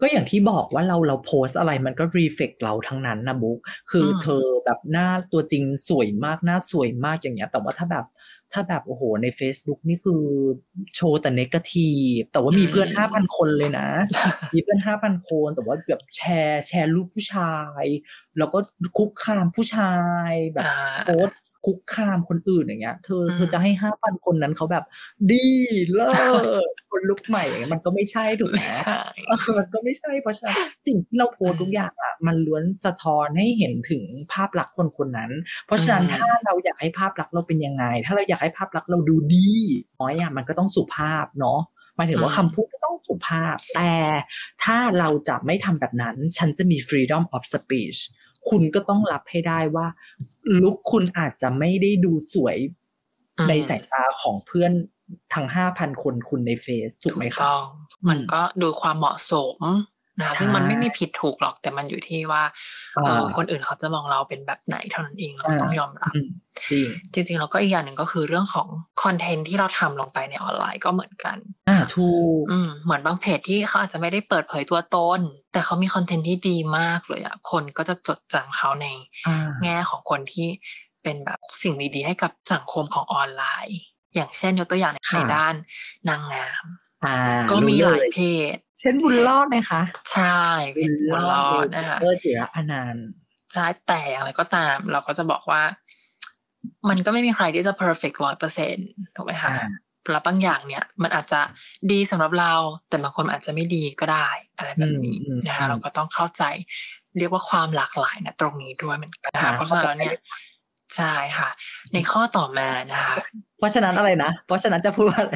[0.00, 3.58] ก็อย่างที่บอกว่าเราเราโพสอะไรมันก็รีเฟกเราทั้งนั้นนะบุ๊ก
[3.90, 8.06] คืออมเธอแบบหน้าตัวจริงสวยมากหน้าสวยมากอย่างเงี้ย แต่ว่าถ้าแบบ
[8.52, 10.22] ถ้าแบบโอ้โหใน Facebook นี่คือ
[10.94, 13.88] โชว์แต่เนกาทีฟแต่ว่ามีเพื่อนห้าพันคนเลยนะ
[14.54, 17.84] มีเพื่อนห้าพันคน แต่ว่าแบบแชร์แชร์รูปผู้ชาย
[18.38, 18.58] แล้วก็
[18.98, 19.94] คุกคามผู้ชา
[20.28, 24.84] ยแบบอ่าโพสต์ คุกคามคนอื่นอย่างเงี้ย เธออืมเธอจะให้ห้าพันคนนั้นเขาแบบ
[25.30, 25.46] ดี
[25.92, 26.08] เลิ
[26.66, 30.56] ศคนลุกใหม่อย่างเงี้ยมันก็ไม่ใช่ถูกไหมไม่ใช่เออมันก็ไม่ใช่เพราะฉะนั้น
[30.86, 35.30] สิ่งที่เราโพสต์ทุกอย่างอะมันล้วนสะท้อนให้เห็นถึงภาพลักษณ์คนคนนั้น
[35.66, 39.50] เพราะฉะนั้นอืมถ้าเราอยากให้ภาพลักษณ์เราเป็นยังไง ถ้าเราอยากให้ภาพลักษณ์เราดูดี
[40.00, 41.60] น้อยอะมันก็ต้องสุภาพเนาะ
[41.96, 43.94] หมายถึงว่าคำพูดก็ต้องสุภาพ แต่
[44.64, 47.98] ถ้าเราจะไม่ทำแบบนั้น ฉันจะมี freedom of speech
[48.50, 49.86] คุณก็ต้องรับให้ได้ว่า
[50.62, 52.56] ลุคคุณอาจจะไม่ได้ดูสวย
[53.38, 54.72] อืมในสายตาของเพื่อน
[55.34, 57.64] ทั้งห้าพันคนคุณในเฟซถูกไหมถูกคะต้อง
[58.08, 59.58] มันอืมก็ดูความเหมาะสม
[60.20, 62.42] นะคะใช่ซึ่งมันไม่มีผิดถูกหรอกแต่มันอยู่ที่ว่า
[62.94, 66.28] เอออ่าคนอื่นเขาจะมองเราเป็นแบบไหนเท่านั้นเองเราก็อ่าต้องยอมรับอืม
[67.14, 68.68] จริงจริงๆแล้วก็อีกอย่างหนึ่งก็คือเรื่องของ
[69.02, 71.36] คอนเทนต์ที่เราทำลงไปในออนไลน์ก็เหมือนกัน
[71.68, 72.08] อ่าถู
[72.40, 75.20] กอืมเหมือนบางเพจที่เขาอาจจะไม่ได้เปิดเผยตัวตน
[75.52, 78.86] แต่เขามีคอนเทนต์ที่ดีมากเลยอะคนก็จะจดจำเขาใน
[79.26, 80.48] อ่าแง่ของคนที่
[81.02, 83.78] เป็นแบบสิ่งดีๆให้กับสังคมของออนไลน์
[84.14, 85.54] อย่างเช่นยกตัวอย่างในค่ะด้าน
[86.08, 86.64] นางงาม
[87.04, 87.16] อ่า
[87.50, 88.20] ก็มีหลายรู้เพ
[88.56, 90.40] จ เช่นบุญรอดนะคะ ใช่
[90.72, 93.08] เพจบุญรอดนะคะเออจิระอนันต์
[93.52, 95.62] ใช่แต่อย่างไรก็ตาม เราก็จะบอกว่า
[96.88, 98.76] มันก็ไม่มีใครที่จะ perfect ร้อยเปอร์เซ็น
[99.16, 99.68] ถูกไหมคะอ่า
[100.12, 101.40] แล้วบางอย่างเนี่ย มันอาจจะ
[101.92, 102.54] ดีสำหรับเรา
[102.88, 106.42] แต่บางคนอาจจะไม่ดีก็ได้ อะไรแบบนี้อืมอืมนะคะอืมเราก็ต้องเข้าใจ
[107.18, 110.14] เรียกว่าความหลากหลายนะตรงนี้ด้วยเหมือนกันนะคะอ่าเพราะฉะนั้นแล้วเนี่ย
[110.96, 111.48] ใช่ค่ะ
[111.92, 113.14] ในข้อต่อมานะคะ
[113.58, 115.34] เพราะฉะนั้นอะไรนะเพราะฉะนั้นจะพูดว่าอะไร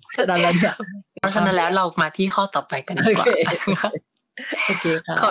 [0.00, 0.74] เพราะฉะนั้นแล้วเนี่ย
[1.20, 3.30] เพราะฉะนั้นแล้วเรามาที่ข้อต่อไปกันดีกว่าโอเค
[4.66, 5.28] โอเคค่ะข้อ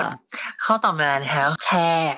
[0.66, 2.16] ข้อต่อมานะคะแชร์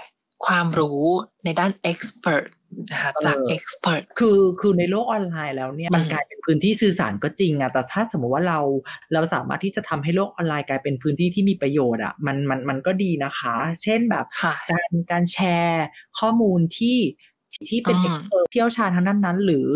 [0.47, 1.03] ความรู้
[1.45, 2.47] ในด้าน expert
[2.91, 8.59] นะคะจากเออ expert คือคือในโลกออนไลน์แล้วเนี่ยมันอืมกลายเป็นพื้นที่สื่อสารก็จริงอะแต่ถ้าสมมติว่าเรา
[9.13, 15.85] เราสามารถที่จะทำให้โลกออนไลน์กลายเป็นพื้นที่ที่มีประโยชน์อะมันมันมันก็ดีนะคะ เช่นแบบค่ะการการแชร์
[16.19, 16.97] ข้อมูลที่
[17.69, 19.69] ที่เป็นอืมเอ็กซ์เพรสเชี่ยวชาญทางนั้นนั้น หรือ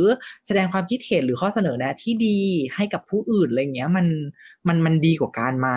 [0.47, 2.39] แสดงความคิดเห็นหรือข้อเสนอแนะที่ดี
[2.75, 4.07] ให้กับผู้อื่นอะไรเงี้ยมัน
[4.67, 5.75] มันมันดีกว่าการมา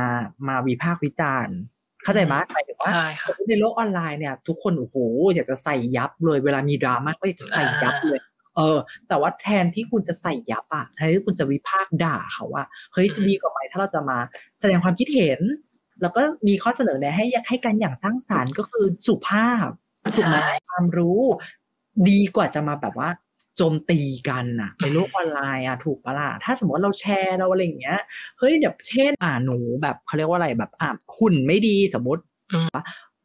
[0.48, 1.56] มาวิพากษ์วิจารณ์
[2.04, 4.96] เข้าใจไหมหมายถึงว่าใช่ค่ะในโลกออนไลน์เนี่ย ทุกคนโอ้โห
[5.34, 8.20] อยากจะใส่ยับเลยเวลามีดราม่าก็อยากจะใส่ยับเลย
[8.56, 8.78] เออ
[9.08, 14.18] แต่ว่าแทนที่คุณจะใส่ยับอะแทนที่คุณจะวิพากษ์ด่าเขาว่าเฮ้ยจะดีกว่าไหมถ้าเราจะมา
[14.60, 15.40] แสดงความคิดเห็น
[16.02, 19.68] แล้วก็มีข้อเสนอแนะให้ให้กันอย่างสร้างสรรค์ก็คือสุภาพ
[20.16, 21.20] ถูกไหมใช่ความรู้
[22.10, 23.08] ดีกว่าจะมาแบบว่า
[23.56, 28.00] โจมตีกันน่ะในโลกออนไลน์อะถูกปะล่ะถ้าสมมติว่าเราแชร์เราอะไรอย่างเงี้ย
[28.38, 32.68] เฮ้ยแบบเช่นอ่าหนูแบบเขาเรียกว่าอะไรแบบอะหุ่นไม่ดีสมมติอืม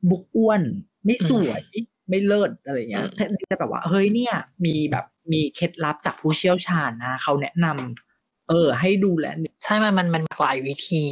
[0.10, 0.62] บุกอ้วน
[1.06, 1.62] ไม่สวย
[2.10, 4.34] ไม่เลิศอะไรอย่างเงี้ยอืมแทนที่จะแบบว่าเฮ้ยเนี่ย
[4.66, 9.26] มีแบบมีเคล็ดลับจากผู้เชี่ยวชาญนะเขาแนะนำเอเออ ให้ดูแล
[9.64, 11.06] ใช่มันมันมันหลายวิธี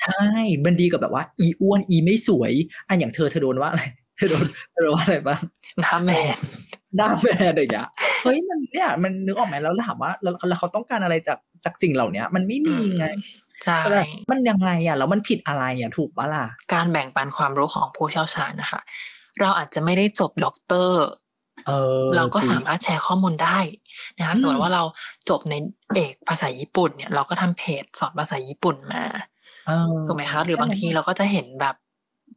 [0.00, 0.22] ใช่
[0.64, 2.52] มันดีกับแบบว่า อีอ้วนอีไม่สวย
[2.88, 3.82] อันอย่างเธอเธอโดนว่าอะไร
[4.18, 5.40] เธอโดนเธอโดนว่าอะไรบ้าง
[5.80, 6.36] หน้าแมน
[6.96, 7.88] หน้าแม่อะไรอย่างเงี้ย
[8.22, 13.06] เฮ้ยมันเนี่ยมันนึกออกไหมแล้วถามว่าแล้วแล้วเขาต้องการอะไรจากจากสิ่งเหล่าเนี้ยมันไม่มีไง
[13.64, 18.80] ใช่แต่มันยังไงอะแล้วมันผิดอะไรอะถูกปะล่ะการแบ่งปันความรู้ของผู้เชี่ยวชาญนะคะ
[19.40, 21.04] เราอาจจะไม่ได้จบด็อกเตอร์
[21.66, 23.58] เออเราก็จงสามารถแชร์ข้อมูลได้
[24.18, 24.82] นะคะอืมสมมติว่าเรา
[25.30, 25.54] จบใน
[25.94, 29.02] เอกภาษาญี่ปุ่นเนี่ย เราก็ทำเพจสอนภาษาญี่ปุ่นมา
[29.66, 31.74] เออถูกไหมคะหรือบางทีเราก็จะเห็นแบบ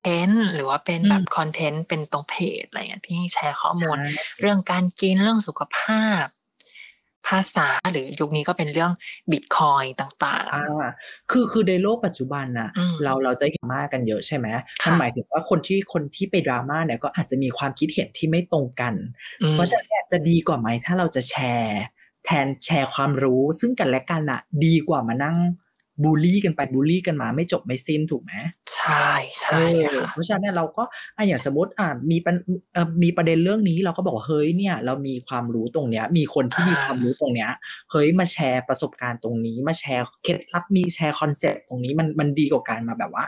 [0.04, 6.26] เทนหรือว่าเป็นแบบคอนเทนต์เป็นตรงเพจอะไรอย่างที่แชร์ข้อมูลใช่เรื่องการกินเรื่องสุขภาพ
[7.28, 8.92] ภาษาหรือยุคนี้ก็เป็นเรื่อง
[9.32, 10.92] บิตคอยต่างอ่า
[11.32, 14.48] คือคือในโลกปัจจุบันน่ะอืมเราเราจะเห็นมากกันเยอะใช่ไหม
[14.84, 21.82] ค่ะมันหมายถึงว่าคนที่คนที่ไปดราม่าเนี่ยก็อาจจะมีความคิดเห็นที่ไม่ตรงกันๆอืมเพราะฉะนั้นเนี่ยจะดีกว่าไหมถ้าเราจะแชร์
[22.26, 25.38] แทนแชร์ความรู้ซึ่งกันและกันอะดีกว่ามานั่ง
[26.04, 28.34] บูลลี่กันไปบูลลี่กันมาไม่จบไม่สิ้นถูกไหม
[28.74, 29.10] ใช่
[29.42, 30.84] ใช่เออค่ะเพราะฉะนั้นเนี่ยเราก็
[31.18, 32.36] อะอย่างสมมติอะมีปัญ
[32.74, 37.50] เอ่อมีประเด็นเรื่องนี้เราก็บอกว่าเฮ้ยเนี่ยเรามีความรู้ตรงเนี้ย มีคนที่มีอ่าความรู้ตรงเนี้ย
[37.92, 43.26] เฮ้ยมาแชร์ประสบการณ์ตรงนี้ มาแชร์เคล็ดลับมาแชร์ concept ตรงนี้มันมันดีกว่าการมาแบบว่า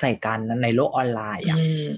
[0.00, 1.88] ใส่กันในโลกออนไลน์อะอืม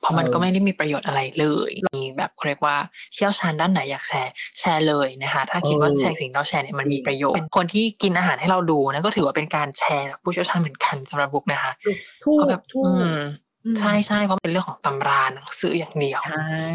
[0.00, 2.76] เพราะมันเออก็ไม่ได้มีประโยชน์อะไรเลย มีแบบเขาเรียกว่า
[3.14, 11.72] เชี่ยวชาญด้านไหนอยากแชร์แชร์เลยนะคะถ้าคิดว่าแชร์สิ่งที่เราแชร์เนี่ยมันมีประโยชน์เป็นคนที่กินอาหารให้เราดูนั่นก็ถือว่าเป็นการแชร์จากผู้เชี่ยวชาญเหมือนกันสำหรับบุ๊กนะคะ
[12.24, 13.16] ถูเพกราะแบบถูกอืม
[13.64, 16.70] อืมใช่ใช่เพราะเป็นเรื่องของตำราหนังสืออย่างเดียวใช่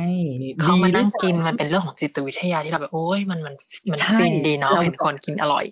[0.62, 3.56] เขามานั่งดีด้วยกินซ้ำมันเป็นเรื่องของจิตวิทยาที่เราแบบโอ้ยมันมัน
[3.92, 5.66] มันใช่ฟินดีเนาะเราเห็นคนกินอร่อย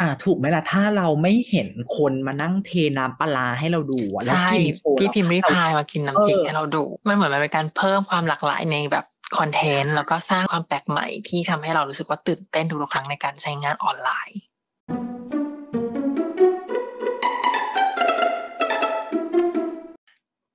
[0.00, 9.04] อ่าถูกไหมล่ะถ้าเราไม่เห็นคนมานั่งเทน้ำปลาร้าให้เราดูอะแล้วใช่กินโชว์พี่เราพิมพ์ริพายมากินน้ำพริกเออให้เราดู มันเหมือนมันเป็นการเพิ่มความหลากหลายในแบบ
[9.38, 14.40] คอนเทนต์แล้วก็สร้างความแปลกใหม่ที่ทำให้เรารู้สึกว่าตื่นเต้นทุกๆครั้งในการใช้งานออนไลน์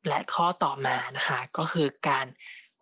[0.08, 2.26] และข้อต่อมานะคะก็คือการ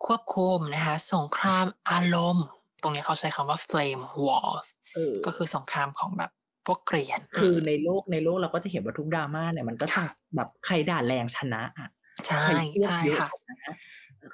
[0.04, 2.46] ควบคุมนะคะสงครามอารมณ์
[2.82, 6.39] ตรงนี้เขาใช้คำว่า flame wars เออก็คือสงครามของแบบพ
[6.70, 11.88] วกเกรียน คือในโลกในโลกเราก็จะเห็นว่าทุกดราม่าเนี่ยมันก็สั่งแบบใครด่าแรงชนะอะ
[12.26, 13.56] ใช่ใครพูดใช่เยอะค่ะชนะ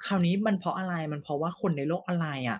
[0.07, 2.59] คราวนี้มันเพราะอะไรมันเพราะว่าคนในโลกออนไลน์อะ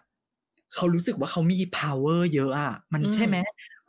[0.75, 3.37] เขารู้สึกว่าเขามี power เยอะอะ มันใช่ไหม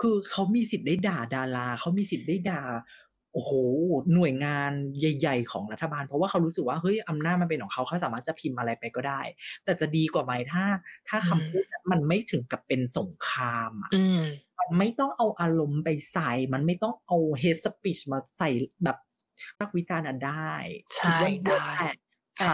[0.00, 2.62] คือเขามีสิทธิ์ได้ด่าดารา เขามีสิทธิ์ได้ด่า
[3.07, 3.52] โอ้โห
[4.14, 9.20] หน่วยงานใหญ่ ๆ ของรัฐบาล เพราะว่าเขารู้สึกว่าเฮ้ยอำนาจมันเป็นของเขาเขาสามารถจะพิมพ์อะไรไปก็ได้
[9.64, 10.64] แต่จะดีกว่าไหมถ้า
[11.08, 14.22] ถ้าคำพูดนั้นมันไม่ถึงกับเป็นสงครามอะอืม
[14.58, 18.50] มันไม่ต้องเอาอารมณ์ไปใส่ มันไม่ต้องเอา hate speech มาใส่
[18.84, 18.96] แบบ
[19.58, 20.52] วิพากษ์วิจารณ์อะได้
[20.96, 21.90] ใช่คิว่าได้แต่
[22.38, 22.52] แต่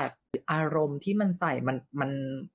[0.53, 2.11] อารมณ์ที่มันใส่มันมัน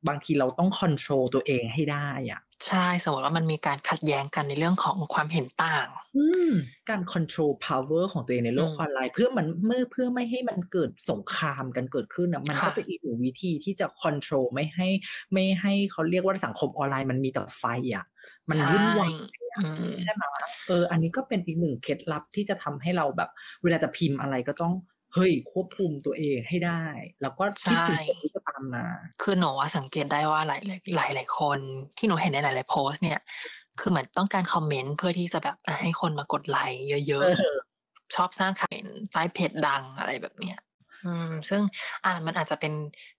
[0.07, 6.51] บางทีเราต้อง control ตัวเองให้ได้อะใช่สมมติว่ามันมีการขัดแย้งกันในเรื่องของความเห็นต่างอืม
[6.89, 14.87] การคอนโทรล power ของตัวเองในโลกอืมออนไลน์ เพื่อมันเมื่อเพื่อไม่ให้มันเกิดสงครามกันเกิดขึ้นอะมันก็ค่ะเป็นอีกหนึ่งวิธีที่จะ control ไม่ให้
[15.33, 17.63] ไม่ให้เขาเรียกว่าสังคมออนไลน์มันมีแต่ไฟ
[17.95, 18.05] อะ
[18.49, 19.11] มันใช่วุ่นวาย
[19.57, 20.23] อืมใช่ไหม
[20.67, 23.29] เออ อันนี้ก็เป็นอีกหนึ่งเคล็ดลับที่จะทำให้เราแบบ
[23.63, 24.73] เวลาจะพิมพ์อะไรก็ต้อง
[25.13, 26.83] เฮ้ยควบคุมตัวเองให้ได้
[27.21, 28.85] แล้วก็คิดถึงใช่คนที่จะตามมา
[29.21, 30.61] คือหนูว่าสังเกตได้ว่าหลาย
[30.95, 31.59] หลายหลายๆคน
[31.97, 33.19] ที่หนูเห็นในหลาย ๆ โพสต์เนี่ย
[33.79, 40.59] คือเหมือนต้องการคอมเมนต์เพื่อที่จะแบบอะให้คนมากดไลค์เยอะเออๆชอบสร้างคอมเมนต์ใต้เพจดังอะไรแบบเนี้ย
[41.05, 41.61] อืมซึ่ง
[42.05, 42.73] อ่ามันอาจจะเป็น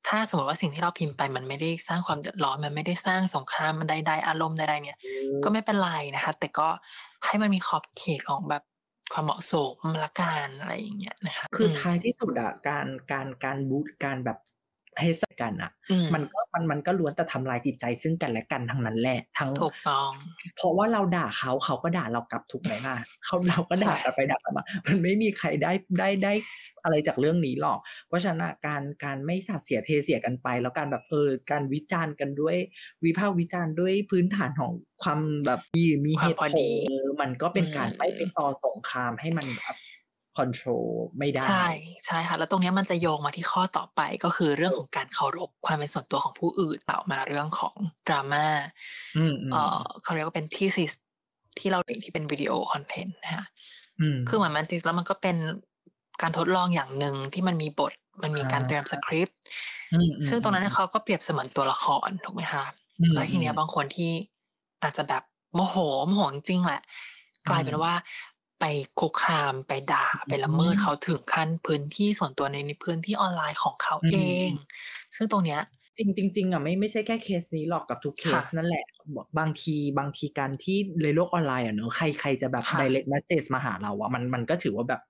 [0.08, 4.98] ถ้าสมมติว่าสิ่งที่เราพิมพ์ไปมันไม่ได้สร้างความเดือดร้อนมันไม่ได้สร้างสงครามมันใดๆอารมณ์ใดๆเนี่ย
[5.44, 6.68] ก็ไม่เป็นไรนะคะ แต่ก็
[7.26, 8.62] ให้มันมีขอบเขตของแบบ
[9.12, 14.38] ความเหมาะสมละกันอะไรอย่างเงี้ยนะคะคือท้ายที่สุดอะการการการบูตการแบบ
[15.00, 20.10] ให้ใส่กันอะอืมมันก็มันมันก็ล้วนแต่ทำลายจิตใจซึ่งกันและกันทั้งนั้นแหละทั้งถูกต้อง
[20.56, 26.32] เพราะว่าเราด่าเขาเขาก็ด่าเรากลับถูกไหมล่ะเขาเราก็ด่าใช่กันไปด่ากันมา มันไม่มีใครได้ได้ได้
[26.84, 32.56] อะไรจากเรื่องนี้หรอก เพราะฉะนั้นอะการการไม่สาดเสียเทเสียกันไป แล้วการแบบเออการวิจารณ์กันด้วย
[33.04, 39.76] วิพากษ์วิจารณ์ด้วยพื้นฐานของความแบบดีมีควาเหมตุพอผดีลเออมันก็เป็นการอืมไม่ไปต่อสงครามให้มันแบบ
[40.36, 40.86] คอนโทรล
[41.18, 41.66] ไม่ได้ ใช่
[42.06, 47.74] ใช่ค่ะ แล้วตรงเนี้ยมันจะโยงมาที่ข้อต่อไปก็คือเรื่องของการเคารพความเป็นส่วนตัวของผู้อื่นต่อมาเรื่องของ
[48.08, 48.46] ดราม่า
[49.16, 50.92] อืมอืมเออเขาเรียกว่าเป็น thesis
[51.58, 53.46] ที่เราเรียนที่เป็น video content นะคะ
[54.00, 55.36] อืมคือเหมือนมันจริงๆแล้วมันก็เป็น
[56.22, 59.36] การทดลองอย่างหนึ่งที่มันมีบทมันมีการอ่าเตรียมสคริปต์
[59.92, 62.64] อืมอืมซึ่งตรงนั้นเนี่ยเขาก็เปรียบเสมือนตัวละครถูกไหมคะ
[63.00, 64.10] อืมแล้วทีเนี้ยบางคนที่
[64.82, 65.22] อาจจะแบบ
[65.54, 66.80] โมโหโมโหจริงๆแหละ
[67.50, 67.92] กลายเป็นว่า
[68.60, 68.64] ไป
[69.00, 74.16] คุกคามไปด่าไปละเมิดอืมเขาถึงขั้นพื้นที่ส่วนตัวในพื้นที่ออนไลน์ของเขาอืมเอ
[74.48, 74.50] ง
[75.16, 75.60] ซึ่งตรงเนี้ย
[75.98, 78.84] จจริงจริงๆอะไม่ไม่ใช่แค่เคสนี้หรอกกับทุกเคสค่ะนั่นแหละ
[79.16, 85.00] บอกบางทีบางทีการที่ในโลกออนไลน์อะเนอะใครใครจะแบบค่ะ direct message มาหาเราอะมันมันก็ถือว่าแบบ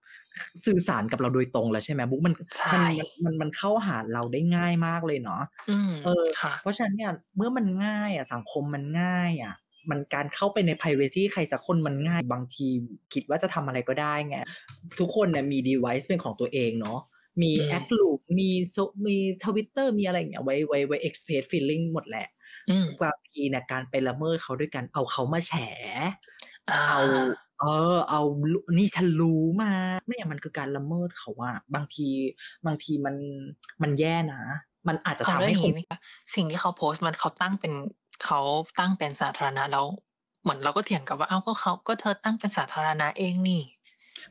[0.67, 2.85] สื่อสารกับเราโดยตรงแล้วใช่ไหมบุ๊กมันใช่มัน
[3.25, 9.55] มันมันเข้าหาเราได้ง่ายมากเลยเนาะอืมเออค่ะเพราะฉะนั้นเนี่ยเมื่อมันง่ายอะสังคมมันง่ายอะ
[9.91, 12.67] มันการเข้าไปใน privacy ใครสักคนมันง่ายบางที
[13.13, 14.37] คิดว่าจะทำอะไรก็ได้ไง
[14.99, 17.01] ทุกคนเนี่ยมี device เป็นของตัวเองเนาะ
[17.43, 22.27] มีอืมแอคลูปมีโซมีทวิตเตอร์มีอะไรอย่างเงี้ยไว้ไว้ไว้ express feeling หมดแหละ
[22.71, 25.53] อืมบางทีเนี่ยการไปละเมิดเขาด้วยกันเอาเขามาแฉ
[26.71, 27.01] อ่าเอา
[27.61, 27.65] เอ
[27.95, 28.21] อ เอา
[28.79, 29.73] นี่ฉันรู้มา
[30.09, 32.09] เนี่ยมันคือการละเมิดเขาอะบางที
[32.67, 33.17] บางทีมัน
[33.83, 34.43] มันแย่นะ
[34.89, 35.99] มันอาจจะเอาทำแล้วอให้ย่างคนนี้ไหมคะ
[36.35, 37.73] สิ่งที่เขาโพสต์มันเขาตั้งเป็น
[38.25, 38.41] เขา
[38.79, 39.87] ตั้งเป็นสาธารณะแล้ว
[40.43, 43.63] เหมือนเราก็เถียงกับว่าเอ้าก็เขาก็เธอตั้งเป็นสาธารณะเองนี่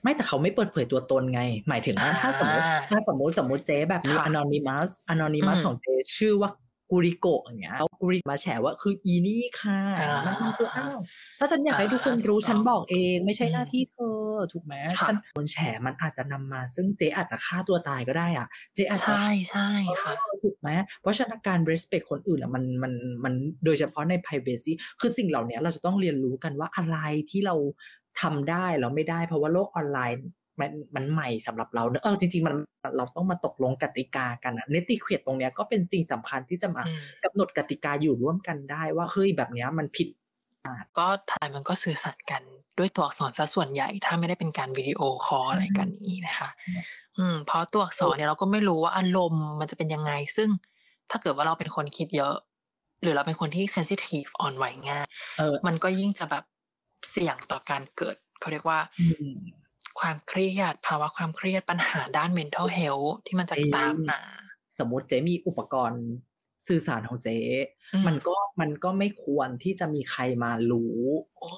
[0.01, 6.51] ไม่แต่เขาไม่เปิดเผยตัวตนไง หมายถึงว่าอ่าถ้าสมมติถ้าสมมติสมมติเจ๊แบบมีค่ะ anonymous anonymous อืมของเจ๊ชื่อว่า
[6.91, 10.97] กูริโกะอย่างเงี้ยเอากูริมาแฉว่าคืออีนี่ค่ะอ่ามัมันคืออ้าว
[11.39, 14.19] ถ้าฉันอยากให้ทุกคนรู้อ่าฉันบอกเอง ไม่ใช่อืมหน้าที่เธอ
[14.53, 19.69] ถูกไหมค่ะฉันโดนแฉมันอาจจะนำมา ซึ่งเจ๊อาจจะฆ่าตัวตายก็ได้อะ เจ๊อาจจะใช่ใช่
[20.01, 20.69] ค่ะเออถูกไหม
[21.01, 23.33] เพราะฉะนั้นการ respect คนอื่นอะมันมันมัน
[23.65, 26.97] โดยเฉพาะใน privacy คือสิ่งเหล่านี้เราจะต้องเรียนรู้กันว่าอะไร
[27.29, 27.55] ที่เรา
[28.21, 30.19] ทำได้แล้วไม่ได้เพราะว่าโลกออนไลน์
[30.59, 32.55] มันมันใหม่สำหรับเราเนอะเออจริง ๆ มัน
[32.97, 40.07] เราต้องมาตกลงกติกากันอะ netiquette ตรงเนี้ยก็เป็นสิ่งสำคัญที่จะมาอืมกำหนดกติกาอยู่ร่วมกันได้ว่าเฮ้ยแบบเนี้ยมันผิด
[40.97, 42.41] ก็ทายมันก็สื่อสารกัน
[42.77, 46.49] ด้วยตัวอักษรซะส่วนใหญ่ ถ้าไม่ได้เป็นการวิดีโอคอลอะไรกันนี้นะคะ
[47.17, 50.49] อืมเพราะตัวอักษรเนี่ยเราก็ไม่รู้ว่าอารมณ์มันจะเป็นยังไง ซึ่ง
[51.11, 52.35] ถ้าเกิดว่าเราเป็นคนคิดเยอะ
[53.01, 55.05] หรือเราเป็นคนที่ sensitive อ่อนไหวง่าย
[55.37, 56.43] เออมันก็ยิ่งจะแบบ
[57.09, 59.31] เสี่ยงต่อการเกิดเขาเรียกว่าอืม
[59.99, 64.21] ความเครียด ภาวะความเครียดปัญหาด้าน mental health ที่มันจะจริงตามมา
[64.79, 66.03] สมมติเจ๊มีอุปกรณ์
[66.67, 67.37] สื่อสารของเจ๊
[67.93, 70.97] อืมมันก็มันก็ไม่ควรที่จะมีใครมารู้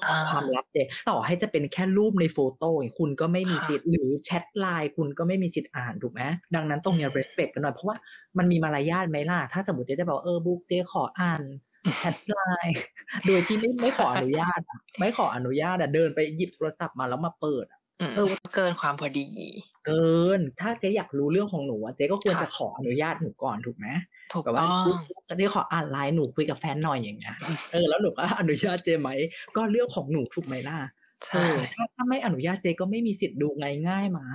[0.06, 6.22] อ่าความลับเจ๊ต่อให้จะเป็นแค่รูปใน photo คุณก็ไม่มีค่ะสิทธิ์หรือแชทไลน์คุณก็ไม่มีสิทธิ์อ่านถูกไหม
[6.54, 7.96] ดังนั้นตรงเนี้ย respect กันหน่อยเพราะว่า
[8.38, 11.42] มันมีมารยาทไหมล่ะ ถ้าสมมติเจ๊จะบอกเออบุ๊กเจ๊ขออ่าน
[11.98, 12.76] แชทไลน์
[13.26, 17.81] โดยที่ไม่ไม่ขออนุญาตอะไม่ขออนุญาตอะเดินไปหยิบโทรศัพท์มาแล้วมาเปิดอะอืม
[18.16, 19.26] เออเกินความพอดี
[19.86, 23.86] เกิน ถ้าเจ๊อยากรู้เรื่องของหนูอะเจ๊ก็ควรค่ะจะขออนุญาตหนูก่อนถูกไหม
[24.32, 24.64] ถูกแบบว่า
[25.26, 27.36] ต้องเจ๊ขออ่านไลน์หนูคุยกับแฟนหน่อยอย่างเงี้ย
[27.72, 29.08] เออแล้วหนูก็อนุญาตเจ๊ไหม
[29.56, 30.78] ก็เรื่องของหนูถูกไหมล่ะ
[31.32, 34.26] เอใช่อถ้าถ้าไม่อนุญาตเจ๊ก็ไม่มีสิทธิ์ดูไงง่ายมา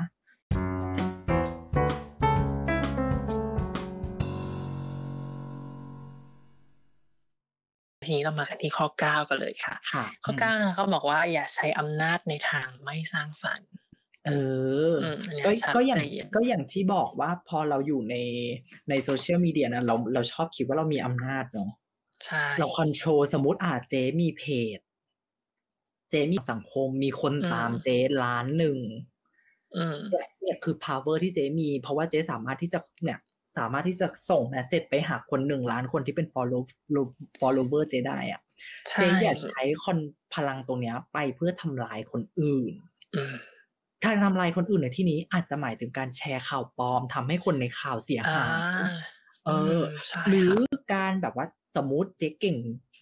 [8.08, 13.70] ทีนี้เรามากันที่ข้อ9กันเลยค่ะค่ะ ข้อ9นะคะเขาบอกว่าอย่าใช้อำนาจในทางไม่สร้างสรรค์
[14.28, 14.32] เอ
[14.92, 18.16] อออืมอันเนี้ยก็ชัดก็อย่างเจนก็อย่างที่บอกว่าพอเราอยู่ใน
[18.90, 21.72] ในโซเชียลมีเดียนะเราเราชอบคิดว่าเรามีอำนาจเนาะ
[22.26, 24.44] ใช่เราคอนโทรลสมมติอาจเจมีเพ
[24.78, 24.80] จ
[26.10, 27.90] เจมีสังคมมีคนตามเจ
[28.24, 28.80] ล้านหนึ่ง
[29.78, 33.20] อืมเนี่ยเนี่ยคือ power ที่เจมี เพราะว่าเจสามารถที่จะเนี่ย
[33.56, 36.62] สามารถที่จะส่ง message ไปหาคนหนึ่งล้านคนที่เป็น follow
[37.40, 38.42] follower เจได้อะ
[38.90, 40.00] ใช่เจอย่าใช้คอน
[40.34, 42.74] พลังตรงเนี้ย ไปเพื่อทำลายคนอื่น
[43.16, 43.36] อืม
[44.06, 48.50] การทำลายคนอื่นในที่นี้อาจจะหมายถึงการแชร์ข่าวปลอมทำให้คนในข่าวเสียอ่าหาย
[49.46, 52.58] เออมใช่หรือค่ะการแบบว่าสมมุติเจ๊เก่ง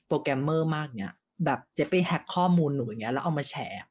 [0.07, 1.13] โปรแกรมเมอร์มากเนี่ย
[1.45, 3.81] แบบเจ๊ไปแฮ็กข้อมูลหนูอย่างเงี้ยแล้วเอามาแชร์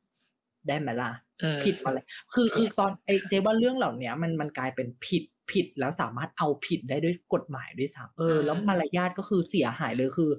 [0.68, 1.23] ได้ไหมล่ะอืม
[1.64, 1.98] ผิดอะไร
[2.34, 10.30] คือคือตอนไอ้เจ๊ว่าเรื่องเหล่าเนี้ยมันมันกลายเป็นผิดผิดแล้วสามารถเอาผิดได้ด้วยกฎหมายด้วยซ้ำเออ แล้วมารยาทก็คือเสียหายเลยคือ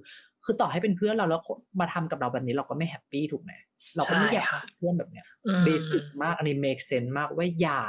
[0.44, 3.52] คือต่อให้เป็นเพื่อนเราแล้วคนมาทำกับเราแบบนี้เราก็ไม่ happy ถูกไหม
[3.96, 7.82] เราก็ไม่อยากใช่ค่ะเพื่อนแบบเนี้ยอืม basic มากอันนี้ make sense มากว่าอย่า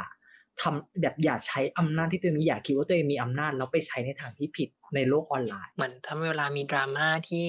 [0.63, 7.45] ทำแบบอย่าใช้อำนาจที่ตัวเองมีอย่าคิดว่าตัวเองมีอำนาจแล้วไปใช้ในทางที่ผิดในโลกออนไลน์เหมือนถ้าเวลามีดราม่าที่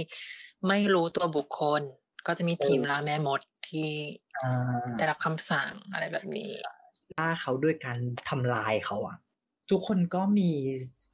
[0.68, 1.82] ไม่รู้ตัวบุคคล
[2.28, 3.90] ก็จะมีทีมเออล่าแม่มดที่
[4.36, 6.52] อ่าได้รับคำสั่งอะไรแบบนี้
[7.18, 7.98] ล่าเขาด้วยการ
[8.30, 9.18] ทำลายเขาอะ
[9.72, 10.50] ทุกคนก็มี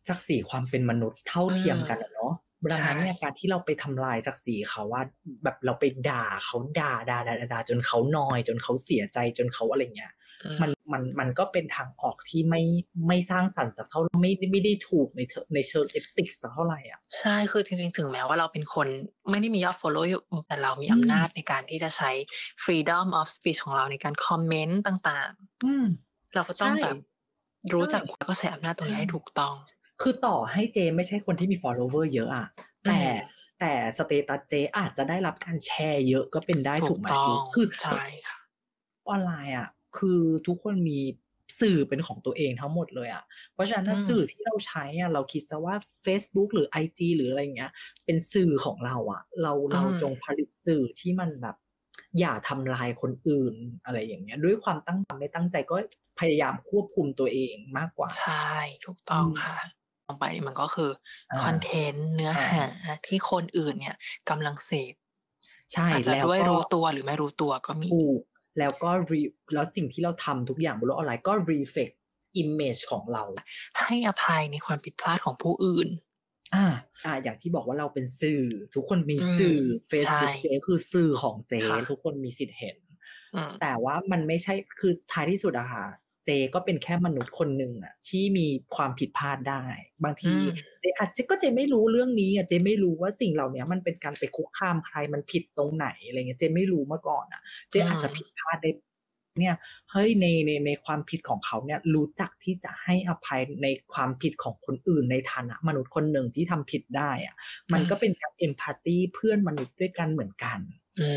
[0.08, 2.34] ศักดิ์ศรีความเป็นมนุษย์เท่าเทียมกันอะเนาะ
[2.72, 5.02] ดังนั้นเนี่ยการที่เราไปทำลายศักดิ์ศรีเขาว่า
[5.44, 10.23] แบบเราไปด่าเขาด่าด่าด่าด่าจนเขานอย จนเขาเสียใจจนเขาอะไรเงี้ยอื
[10.60, 12.62] มมันมันมันก็เป็นทางออกที่ไม่
[13.08, 18.88] ไม่สร้างสรรค์สักเท่าไม่ไม่ได้ถูกในเทอในเชิงเอติกสักเท่าไหร่อะใช่คือจริงๆ ถึงแม้ว่าเราเป็นคน
[19.30, 22.12] ไม่ได้มียอด follow อยู่แต่เรามีอำนาจในการที่จะใช้
[22.64, 26.98] freedom of speech ของเราในการคอมเมนต์ต่างอืมๆเราก็ต้องใช่แบบ
[27.74, 29.54] รู้จักใช่แล้วก็ใช้อำนาจตรงนี้ใช่ให้ถูกต้อง
[30.02, 32.48] คือต่อให้เจไม่ใช่คนที่มี follower เยอะอะ
[32.88, 33.08] แต่อืม
[33.60, 38.38] แต่สเตตัสเจอาจจะได้รับการแชร์เยอะก็เป็นได้ถูถูกกไหมต้องคือใช่ค่ะ
[39.10, 41.00] ออนไลน์อะ คือทุกคนมี
[41.60, 45.76] สื่อเป็นของตัวเองทั้งหมดเลยอะ่ะ เพราะฉะนั้นถ้าสื่อที่เราใช้อะ่ะเราคิดซะว่า
[46.06, 47.72] Facebook หรือ IG หรืออะไรเงี้ย
[48.06, 51.56] เป็นสื่อของเราอะ่ะ เราเราจงผลิตสื่อที่มันแบบ
[52.20, 55.76] อย่าทำลายคนอื่นอะไรอย่างเงี้ย ด้วยความตั้งใจไม่ตั้งใจก็
[56.20, 58.52] พยายามควบคุมตัวเองมากกว่า ใช่
[58.86, 59.58] ถูกต้องค่ะ
[60.08, 60.90] ลงไปมันก็คือ
[61.44, 62.62] คอนเทนต์เนื้อหา
[63.08, 63.96] ที่คนอื่นเนี่ย
[64.30, 64.94] กำลังเสพ
[65.74, 68.22] ใช่อาจจะด้วยรู้ตัวหรือไม่รู้ตัวก็มีถูก
[68.60, 69.22] แล้วก็รี
[69.54, 71.94] แล้วสิ่งที่เราทำทุกอย่างบนโลกออนไลน์ก็ reflect
[72.42, 73.24] image ของเรา
[73.82, 75.90] ให้อภัยในความผิดพลาดของผู้อื่น
[76.56, 76.66] อ่า
[77.06, 78.42] อ่าอย่างที่บอกว่าเราเป็นสื่อ
[78.76, 79.60] ทุกคนมีสื่อ
[79.92, 81.54] Facebook เจคือสื่อของเจ
[81.90, 82.78] ทุกคนมีสิทธิ์เห็น
[83.62, 85.86] แต่ว่ามันไม่ใช่คือท้ายที่สุดอะค่ะ
[86.26, 89.64] เจก็เป็นแค่มนุษย์คนหนึ่งอะที่มีความผิดพลาดได้
[90.04, 90.34] บางที
[90.82, 98.72] เจอาจจะก็เจไม่รู้เรื่องนี้อะเจไม่รู้ว่าสิ่งเหล่านี้มันเป็นการไปคุกคามใครมันผิดตรงไหนอะไรเงี้ยเจไม่รู้มาก่อนอะเจอาจจะผิดพลาดได้
[99.40, 99.56] เนี่ย
[99.92, 107.36] เฮ้ยในในในความผิดของเขาเนี่ยรู้จักที่จะให้อภัยในความผิดของคนอื่นในฐานะมนุษย์คนหนึ่งที่ทำผิดได้อะ
[107.74, 110.60] มันก็เป็นการเอมพัตตีเพื่อนมนุษย์ด้วยกันเหมือนกัน
[111.00, 111.10] อื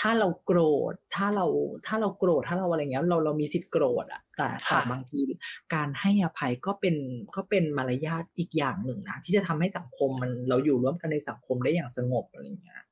[0.00, 0.60] ถ้าเราโกร
[0.90, 1.46] ธ ถ้าเรา
[1.86, 5.20] ถ้าเราโกรธถ้าเราอะไรเงี้ยเราเรามีสิทธิ์โกรธอะแต่ค่ะบางที
[5.74, 6.96] การให้อภัยก็เป็น
[7.36, 12.82] ก็เป็นมารยาทอีกอย่างหนึ่งนะที่จะทำให้สังคมมันเราอยู่ร่วมกันในสังคมได้อย่างสงบอะไรเงี้ย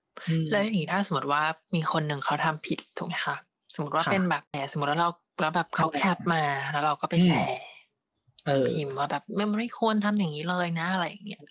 [0.51, 1.43] แล้วอย่างนี้ถ้าสมมติว่า
[1.75, 3.37] มีคนหนึ่งเขาทำผิดถูกไหมคะ
[3.75, 7.59] สมมติว่าเป็นแบบแหมสมมติว่าเราแล้วแบบเขาแคปมาแล้วเราก็ไปแชร์
[8.71, 11.43] พิมพ์ว่าแบบไม่ไม่ควรทำอย่างนี้เลยนะอะไรอย่างเงี้ย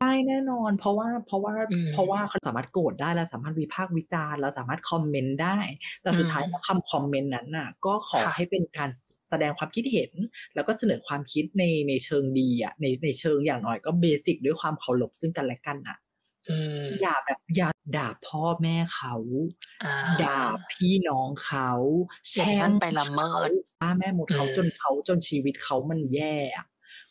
[0.00, 1.54] ได้แน่นอน เพราะว่าเพราะว่า
[1.92, 5.58] เพราะว่าเขาสามารถโกรธได้เราสามารถวิพากษ์วิจารณ์เราสามารถคอมเมนต์ได้
[6.02, 8.90] แต่สุดท้ายคำคอมเมนต์นั้นน่ะ ก็ขอให้เป็นการ
[9.30, 10.10] แสดงความคิดเห็น
[10.54, 15.98] แล้วก็เสนอความคิดในในเชิงดีอะในในเชิงอย่างน้อยก็เบสิกด้วยความเคารพซึ่งกันและกันอะ
[17.00, 19.14] อย่าแบบอย่าด่าพ่อแม่เขา
[20.22, 21.70] ด่าพี่น้องเขา
[22.30, 26.34] แช่งไปละเมิดป้าแม่หมดเขาจนเขาจนชีวิตเขามันแย่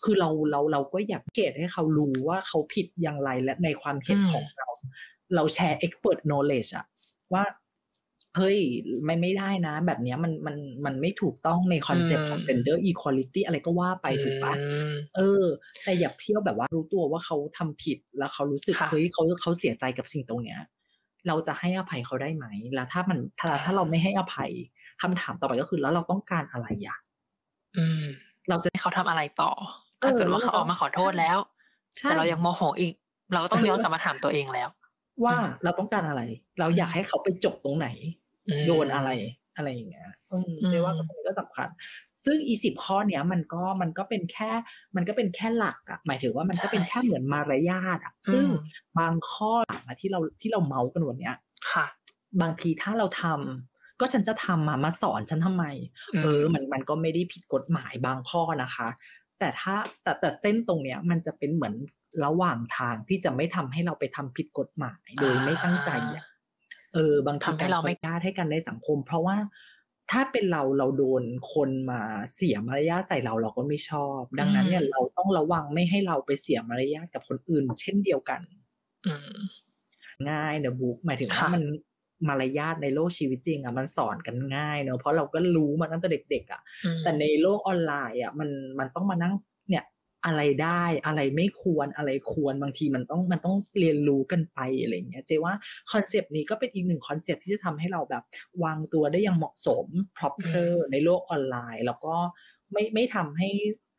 [0.03, 4.67] คือเราเราเราก็ educate ให้เขารู้ว่าเขาผิดอย่างไรและในความเห็นของเรา
[5.35, 6.85] เราแชร์ expert knowledge อะ
[7.33, 7.43] ว่า
[8.37, 8.59] เฮ้ย
[9.05, 14.53] ไม่ไม่ได้นะ แบบนี้มันมันมันไม่ถูกต้องใน concept ของ gender equality อะไรก็ว่าไปถูกปะ
[15.15, 15.45] เออ
[15.83, 20.59] แต่อย่าเที่ยวแบบว่ารู้ตัวว่าเขาทำผิดแล้วเขารู้สึกเฮ้ยเขาเขาเสียใจกับสิ่งตรงเนี้ย
[21.27, 24.51] เราจะให้อภัยเขาได้ไหม แล้วถ้ามันถ้าถ้าเราไม่ให้อภัย
[25.01, 26.97] คำถามต่อไปก็คือแล้วเราต้องการอะไรอะ
[28.49, 29.51] เราจะให้เขาทำอะไรต่อ
[30.01, 31.37] ถ้าเกิดว่าเขาออกมาขอโทษแล้ว
[32.01, 32.93] แต่เรายังโมโหอีก
[33.33, 34.69] เราก็ต้องย้อนกลับมาถามตัวเองแล้ว
[35.25, 36.21] ว่าเราต้องการอะไร
[36.59, 37.87] เราอยากให้เขาไปจบตรงไหน
[38.67, 39.09] โดนอะไร
[39.55, 40.07] อะไรอย่างเงี้ย
[40.71, 41.67] เรียกว่าตรงนี้ก็สำคัญ
[42.25, 44.51] ซึ่งอีสิบข้อเนี้ยมันก็มันก็เป็นแค่
[44.95, 48.45] มันก็เป็นแค่หลักอะหมายถึงว่ามันก็เป็นแค่เหมือนมารยาทอะซึ่ง
[48.99, 49.53] บางข้อ
[49.99, 51.35] ที่เราที่เราเมาส์กันวันเนี้ย
[51.71, 51.85] ค่ะ
[52.41, 55.65] บางทีถ้าเราทำก็ฉันจะทำมามาสอนฉันทำไม
[56.23, 58.87] เออ มันมันก็ไม่ได้ผิดกฎหมายบางข้อนะคะ
[59.39, 61.75] แต่ถ้าแต่แต่เส้นตรงเนี้ยมันจะเป็นเหมือน
[62.25, 66.25] ระหว่างทางที่จะไม่ทำให้เราไปทำผิดกฎหมายโดยไม่ตั้งใจอะ
[66.93, 69.37] เออบางทีให้เราไม่กล้าให้กันในสังคม เพราะว่า
[70.11, 71.23] ถ้าเป็นเราเราโดน
[71.53, 72.01] คนมา
[72.35, 78.41] เสียมารยาทใส่เราเราก็ไม่ชอบ ดังนั้นเนี่ยเราต้องระวังไม่ให้เราไปเสียมารยาทกับคนอื่น เช่นเดียวกัน
[80.29, 81.63] ง่ายเนอะบุ๊กหมายถึงว่ามัน
[82.27, 86.61] มารยาทในโลกชีวิตจริงอะมันสอนกันง่ายเนอะเพราะเราก็รู้มาตั้งแต่เด็ก ๆ อะ
[87.03, 89.33] แต่ในโลกออนไลน์อะมันมันต้องมานั่ง
[89.69, 89.85] เนี่ย
[90.25, 95.53] อะไรได้อะไรไม่ควรอะไรควรบางทีมันต้องมันต้องเรียนรู้กันไปอะไรเงี้ยเจว่า
[95.91, 98.23] concept นี้ก็เป็นอีกหนึ่ง concept ที่จะทำให้เราแบบ
[98.63, 102.15] วางตัวได้อย่างเหมาะสม proper ในโลกออนไลน์ แล้วก็
[102.71, 103.49] ไม่ไม่ทำให้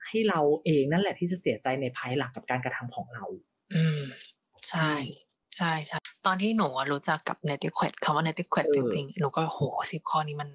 [0.09, 3.25] ให้เราเองนั่นแหละที่จะเสียใจในภายหลังกับการกระทำของเรา
[3.75, 4.03] อืม
[4.71, 4.93] ใช่
[5.57, 10.51] ใช่ใช่ ตอนที่หนูรู้จักกับ netiquette คำว่า netiquette จริงๆ หนูก็โหสิบข้อนี้มัน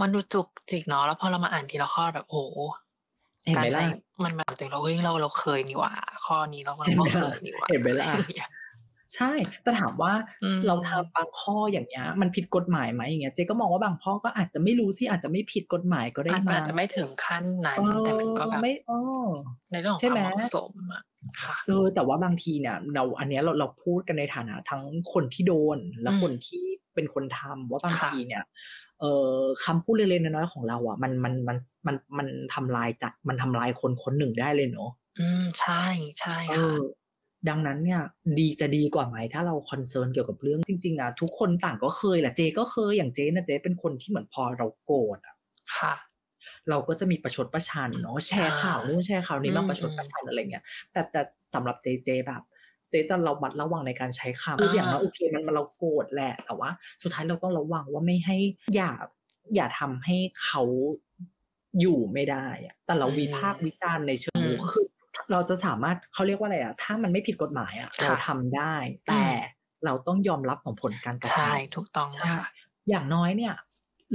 [0.00, 2.38] มันดูจุกจิกเนาะแล้วพอเรามาอ่านทีละข้อแบบโห
[3.56, 3.84] การใช้
[4.24, 5.92] มันมาตัวเราเฮ้ยเราเราเคยนี่หว่า
[6.26, 8.06] ข้อนี้เราเราก็เคยนี่หว่าเห็นไหมล่ะ
[9.14, 10.12] ใช่ แต่ถามว่า
[10.66, 18.72] เราทำบางข้ออย่างเงี้ย มันผิดกฎหมายไหมอย่างเงี้ยเจ๊ก็มองว่าบางข้อก็อาจจะไม่รู้สิอาจจะไม่ผิดกฎหมายก็ได้มาอาจจะไม่ถึงขั้นนั้นแต่มันก็แบบไม่
[19.72, 21.02] ในเรื่องของความเหมาะสมอะ
[21.66, 28.42] เออแต่ว่าบางทีเนี่ย เราอันเนี้ยเราเราพูดกันในฐานะทั้งคนที่โดนและคนที่เป็นคนทำว่าบางทีเนี่ย
[29.00, 35.84] เออคำพูดเล็กๆน้อยๆของเราอะมันมันมันมันมันทำลายจัดมันทำลายคนคนหนึ่งได้เลยเนาะอืมใช่
[36.20, 36.74] ใช่ค่ะ
[37.48, 38.00] ดังนั้นเนี่ย
[38.38, 45.36] ดีจะดีกว่าไหมถ้าเราคอนเซิร์นเกี่ยวกับเรื่องจริงๆอะทุกคนต่างก็เคยแหละเจก็เคยอย่างเจนะเจเป็นคนที่เหมือนพอเราโกรธอะ
[45.76, 45.94] ค่ะ
[46.70, 51.20] เราก็จะมีประชดประชันเนาะแชร์ข่าวนู่นแชร์ข่าวนี้มาประชดประชันอะไรเงี้ยแต่แต่
[51.54, 52.42] สำหรับเจเจแบบ
[52.90, 56.70] เจจะเราบัดระวังในการใช้คำทุกอย่างนะโอเคมันเราโกรธแหละ แต่ว่า
[57.02, 58.36] สุดท้ายเราต้องระวังว่าไม่ให้
[58.74, 58.90] อย่า
[59.54, 60.62] อย่าทำให้เขา
[61.80, 64.86] อยู่ไม่ได้อะแต่เราวิพากษ์วิจารณ์ในเชิงบวกคือ
[65.30, 68.74] เราจะสามารถเขาเรียกว่าอะไรอะถ้ามันไม่ผิดกฎหมายอะเราทำได้
[69.08, 69.22] แต่
[69.84, 72.46] เราต้องยอมรับของผลการกระทำใช่ถูกต้องใช่ค่ะ
[72.88, 73.54] อย่างน้อยเนี่ย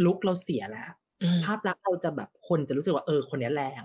[0.06, 0.92] ลุกเราเสียแล้ว
[1.24, 3.84] อืมภาพลักษณ์เราจะแบบคนจะรู้สึกว่าเออคนเนี้ยแรง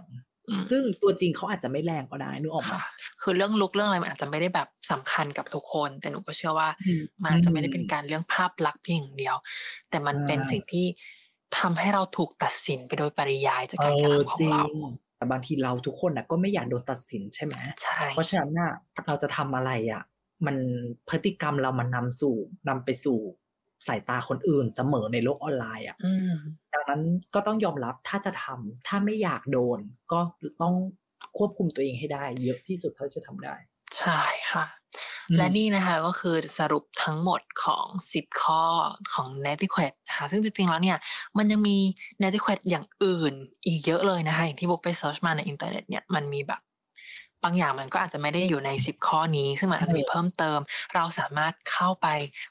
[0.48, 2.82] อืมซึ่งตัวจริงเขาอาจจะไม่แรงก็ได้นึกออกไหมค่ะ
[3.22, 9.36] คือเรื่องลุกเรื่องอะไรมันอาจจะไม่ได้แบบสำคัญกับทุกคน แต่หนูก็เชื่อว่าอืมมันอาจจะไม่ได้เป็นการเรื่องภาพลักษณ์เพียงอย่างเดียว
[9.90, 10.86] แต่มันเป็นใช่สิ่งที่
[11.58, 14.64] ทำให้เราถูกตัดสินไปโดยปริยายจากเอการกระอทำของจริงเรา
[15.16, 18.72] แต่บางทีเราทุกคนนะก็ไม่อยากโดนตัดสินใช่ไหมใช่เพราะฉะนั้นน่ะ
[19.06, 20.02] เราจะทำอะไรอะ
[20.46, 20.56] มัน
[21.08, 22.36] พฤติกรรมเรามันนำสู่
[22.68, 23.18] นำไปสู่
[23.86, 26.34] สายตาคนอื่นเสมอในโลกออนไลน์อะอืม
[26.72, 27.02] ดังนั้น
[27.34, 29.78] ก็ต้องยอมรับถ้าจะทำถ้าไม่อยากโดน
[30.12, 30.20] ก็
[30.62, 30.74] ต้อง
[31.38, 33.54] ควบคุมตัวเองให้ได้ เยอะที่สุดเท่าที่จะทำได้
[33.98, 34.20] ใช่
[34.52, 34.64] ค่ะ
[34.96, 35.03] อืม
[35.36, 38.62] และนี่นะคะก็คือสรุปทั้งหมดของ 10 ข้อ
[39.14, 40.98] ของ n e t i q u e t นะคะซึ่งจริงๆแล้วเนี่ย
[41.38, 41.76] มันยังมี
[42.22, 43.34] n e t i q u e t อย่างอื่น
[43.66, 46.60] อีกเยอะเลยนะคะ อย่างที่บุ๊กไป search มาในอินเทอร์เน็ตเนี่ยมันมีแบบ
[47.44, 50.58] บางอย่างมันก็อาจจะไม่ได้อยู่ใน 10 ข้อนี้ ซึ่งมันอาจจะมีเพิ่มเติม
[50.94, 52.06] เราสามารถเข้าไป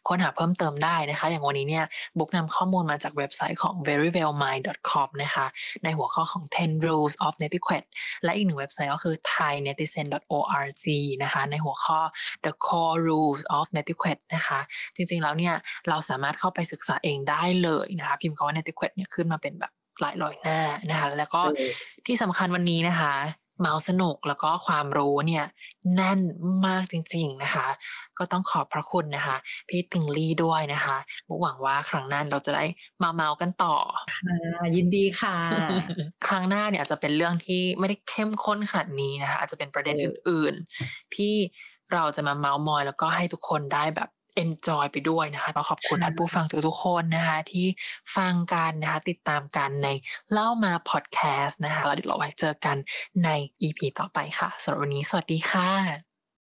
[0.07, 1.85] ค้นหาเพิ่มเติมได้นะคะ อย่างวันนี้เนี่ย
[2.17, 5.45] บุ๊กนำข้อมูลมาจากเว็บไซต์ของ verywellmind.com นะคะ
[5.83, 7.87] ในหัวข้อของ 10 rules of netiquette
[8.23, 10.85] และอีกหนึ่งเว็บไซต์ก็คือ thainetizen.org
[11.23, 11.99] นะคะ ในหัวข้อ
[12.45, 14.59] the core rules of netiquette นะคะ
[14.95, 15.55] จริงๆแล้วเนี่ย
[15.89, 19.71] เราสามารถเข้าไปศึกษาเองได้เลยนะคะ พิมพ์คำว่า netiquette เนี่ยขึ้นมาเป็นแบบ
[20.01, 21.71] หลายร้อยหน้านะคะ แล้วก็เออ
[22.05, 23.13] ที่สำคัญวันนี้นะคะ
[23.59, 25.45] เมาส์สนุกแล้วก็ความรู้เนี่ย
[25.95, 26.19] แน่น
[26.67, 27.67] มากจริง ๆนะคะ
[28.17, 29.37] ก็ต้องขอบพระคุณนะคะ
[29.67, 30.97] พี่ติงลี่ด้วยนะคะ
[31.27, 32.65] มุกหวังว่าครั้งหน้าเราจะได้
[33.03, 33.75] มาเมาส์กันต่อ
[34.27, 35.35] อ่ายินดีค่ะ
[36.27, 40.53] ครั้งหน้าเนี่ยอาจจะเป็นเรื่องที่ไม่ได้เข้มข้นขนาดนี้นะคะ อาจจะเป็นประเด็นเอออื่น
[40.85, 41.35] ๆ ที่
[41.93, 44.09] เราจะมาเมาส์มอย แล้วก็ให้ทุกคนได้แบบ
[44.43, 47.67] enjoy ไปด้วยนะคะก็ขอบคุณท่านผู้ฟังทุกๆคนนะคะที่
[48.17, 49.87] ฟังกันนะคะติดตามกันใน
[50.31, 52.77] เล่ามาพอดแคสต์นะคะแล้วเดี๋ยวเราไว้เจอกัน
[53.23, 53.29] ใน
[53.61, 56.12] EP ต่อไปค่ะสำหรับวันนี้สวัสดีค่ะ